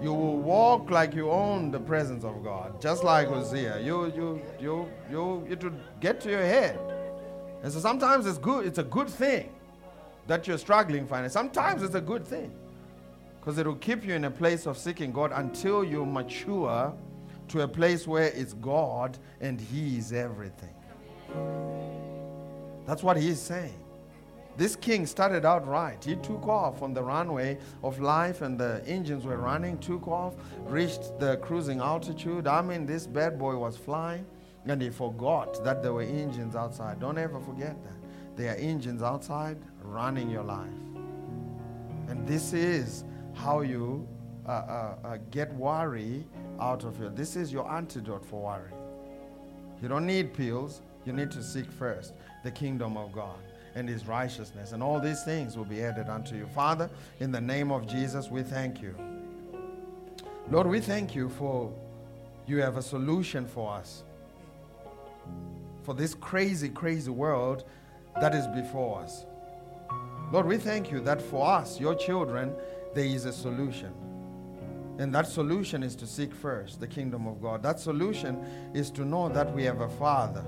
[0.02, 3.80] You will walk like you own the presence of God, just like Hosea.
[3.80, 6.80] You, you, you, you, it will get to your head.
[7.64, 9.55] And so sometimes it's good, it's a good thing
[10.28, 11.32] that you're struggling financially.
[11.32, 12.52] Sometimes it's a good thing
[13.40, 16.94] because it will keep you in a place of seeking God until you mature
[17.48, 20.74] to a place where it's God and He is everything.
[22.88, 23.80] That's what He's saying.
[24.58, 26.02] This king started out right.
[26.04, 30.36] He took off on the runway of life, and the engines were running, took off,
[30.64, 32.48] reached the cruising altitude.
[32.48, 34.26] I mean, this bad boy was flying,
[34.66, 37.02] and he forgot that there were engines outside.
[37.02, 38.38] Don't ever forget that.
[38.38, 39.58] There are engines outside
[39.96, 40.68] running your life.
[42.10, 44.08] And this is how you
[44.46, 46.26] uh, uh, uh, get worry
[46.60, 47.10] out of your.
[47.10, 48.72] This is your antidote for worry.
[49.82, 50.82] You don't need pills.
[51.06, 53.40] You need to seek first the kingdom of God
[53.76, 56.48] and his righteousness, and all these things will be added unto you.
[56.48, 56.90] Father,
[57.20, 58.96] in the name of Jesus, we thank you.
[60.50, 61.74] Lord, we thank you for
[62.48, 64.04] you have a solution for us.
[65.84, 67.64] For this crazy, crazy world
[68.22, 69.26] that is before us.
[70.32, 72.54] Lord, we thank you that for us, your children,
[72.94, 73.94] there is a solution.
[74.98, 77.62] And that solution is to seek first the kingdom of God.
[77.62, 80.44] That solution is to know that we have a Father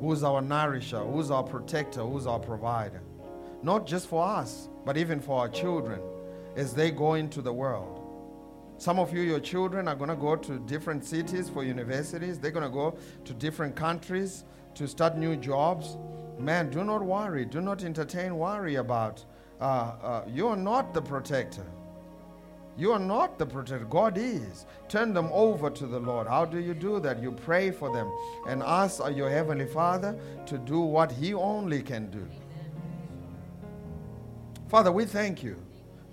[0.00, 3.00] who's our nourisher, who's our protector, who's our provider.
[3.62, 6.00] Not just for us, but even for our children
[6.56, 8.00] as they go into the world.
[8.76, 12.38] Some of you, your children, are going to go to different cities for universities.
[12.38, 14.44] They're going to go to different countries
[14.74, 15.96] to start new jobs.
[16.38, 17.44] Man, do not worry.
[17.44, 19.24] Do not entertain worry about.
[19.60, 21.66] Uh, uh, you are not the protector.
[22.76, 23.84] You are not the protector.
[23.84, 24.66] God is.
[24.88, 26.26] Turn them over to the Lord.
[26.26, 27.22] How do you do that?
[27.22, 28.12] You pray for them
[28.48, 32.26] and ask your Heavenly Father to do what He only can do.
[34.68, 35.56] Father, we thank you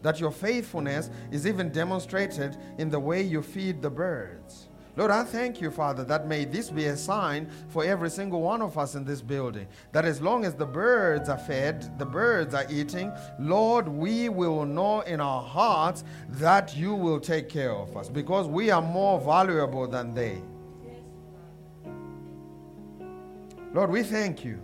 [0.03, 4.67] that your faithfulness is even demonstrated in the way you feed the birds.
[4.97, 8.61] Lord, I thank you, Father, that may this be a sign for every single one
[8.61, 9.67] of us in this building.
[9.93, 14.65] That as long as the birds are fed, the birds are eating, Lord, we will
[14.65, 19.19] know in our hearts that you will take care of us because we are more
[19.19, 20.41] valuable than they.
[23.73, 24.59] Lord, we thank you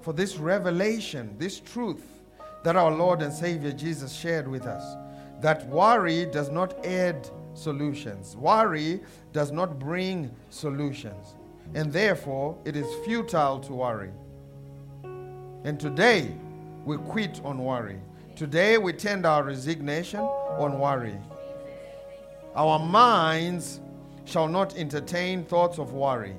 [0.00, 2.02] for this revelation, this truth
[2.64, 4.96] that our Lord and Savior Jesus shared with us.
[5.40, 8.36] That worry does not add solutions.
[8.36, 9.00] Worry
[9.32, 11.34] does not bring solutions.
[11.74, 14.10] And therefore, it is futile to worry.
[15.64, 16.34] And today,
[16.84, 18.00] we quit on worry.
[18.36, 21.18] Today, we tend our resignation on worry.
[22.54, 23.80] Our minds
[24.24, 26.36] shall not entertain thoughts of worry,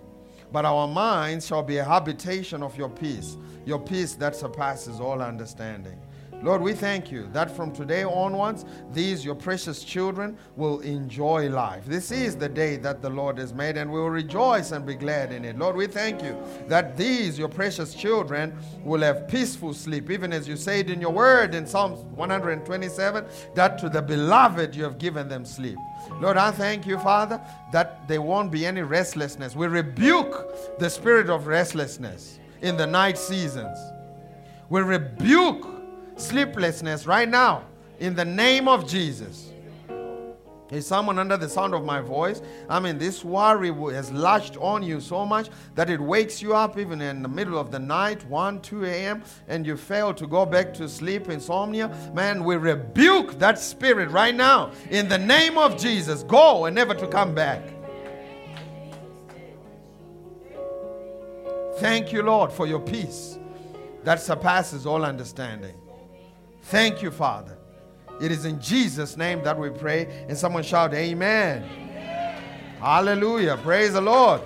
[0.52, 5.22] but our minds shall be a habitation of your peace, your peace that surpasses all
[5.22, 6.00] understanding.
[6.42, 8.64] Lord, we thank you that from today onwards,
[8.94, 11.86] these, your precious children, will enjoy life.
[11.86, 14.96] This is the day that the Lord has made, and we will rejoice and be
[14.96, 15.58] glad in it.
[15.58, 16.38] Lord, we thank you
[16.68, 21.12] that these, your precious children, will have peaceful sleep, even as you said in your
[21.12, 23.26] word in Psalms 127,
[23.56, 25.78] that to the beloved you have given them sleep.
[26.22, 27.42] Lord, I thank you, Father,
[27.74, 29.58] that there won't be any restlessness.
[29.58, 33.78] We rebuke the spirit of restlessness in the night seasons.
[34.70, 35.79] We rebuke
[36.20, 37.64] sleeplessness right now
[38.00, 39.50] in the name of Jesus.
[40.72, 42.44] Is someone under the sound of my voice?
[42.70, 46.78] I mean, this worry has latched on you so much that it wakes you up
[46.78, 50.46] even in the middle of the night, 1, 2 a.m., and you fail to go
[50.46, 51.88] back to sleep, insomnia.
[52.14, 56.22] Man, we rebuke that spirit right now in the name of Jesus.
[56.22, 57.64] Go and never to come back.
[61.78, 63.40] Thank you, Lord, for your peace
[64.04, 65.74] that surpasses all understanding.
[66.64, 67.58] Thank you, Father.
[68.22, 70.26] It is in Jesus' name that we pray.
[70.28, 71.64] And someone shout, Amen.
[71.64, 72.44] Amen.
[72.80, 73.58] Hallelujah.
[73.58, 74.42] Praise the Lord.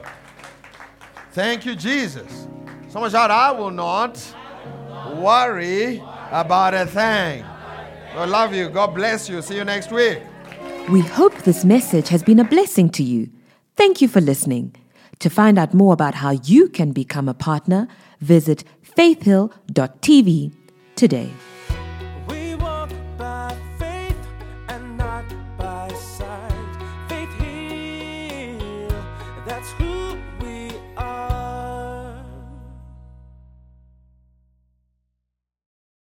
[1.32, 2.48] Thank you, Jesus.
[2.90, 4.22] Someone shout, I will not
[5.16, 5.98] worry
[6.32, 7.44] about a thing.
[8.16, 8.70] I love you.
[8.70, 9.42] God bless you.
[9.42, 10.20] See you next week.
[10.90, 13.30] We hope this message has been a blessing to you.
[13.76, 14.76] Thank you for listening.
[15.20, 17.88] To find out more about how you can become a partner,
[18.20, 20.52] visit faithhill.tv
[20.96, 21.32] today.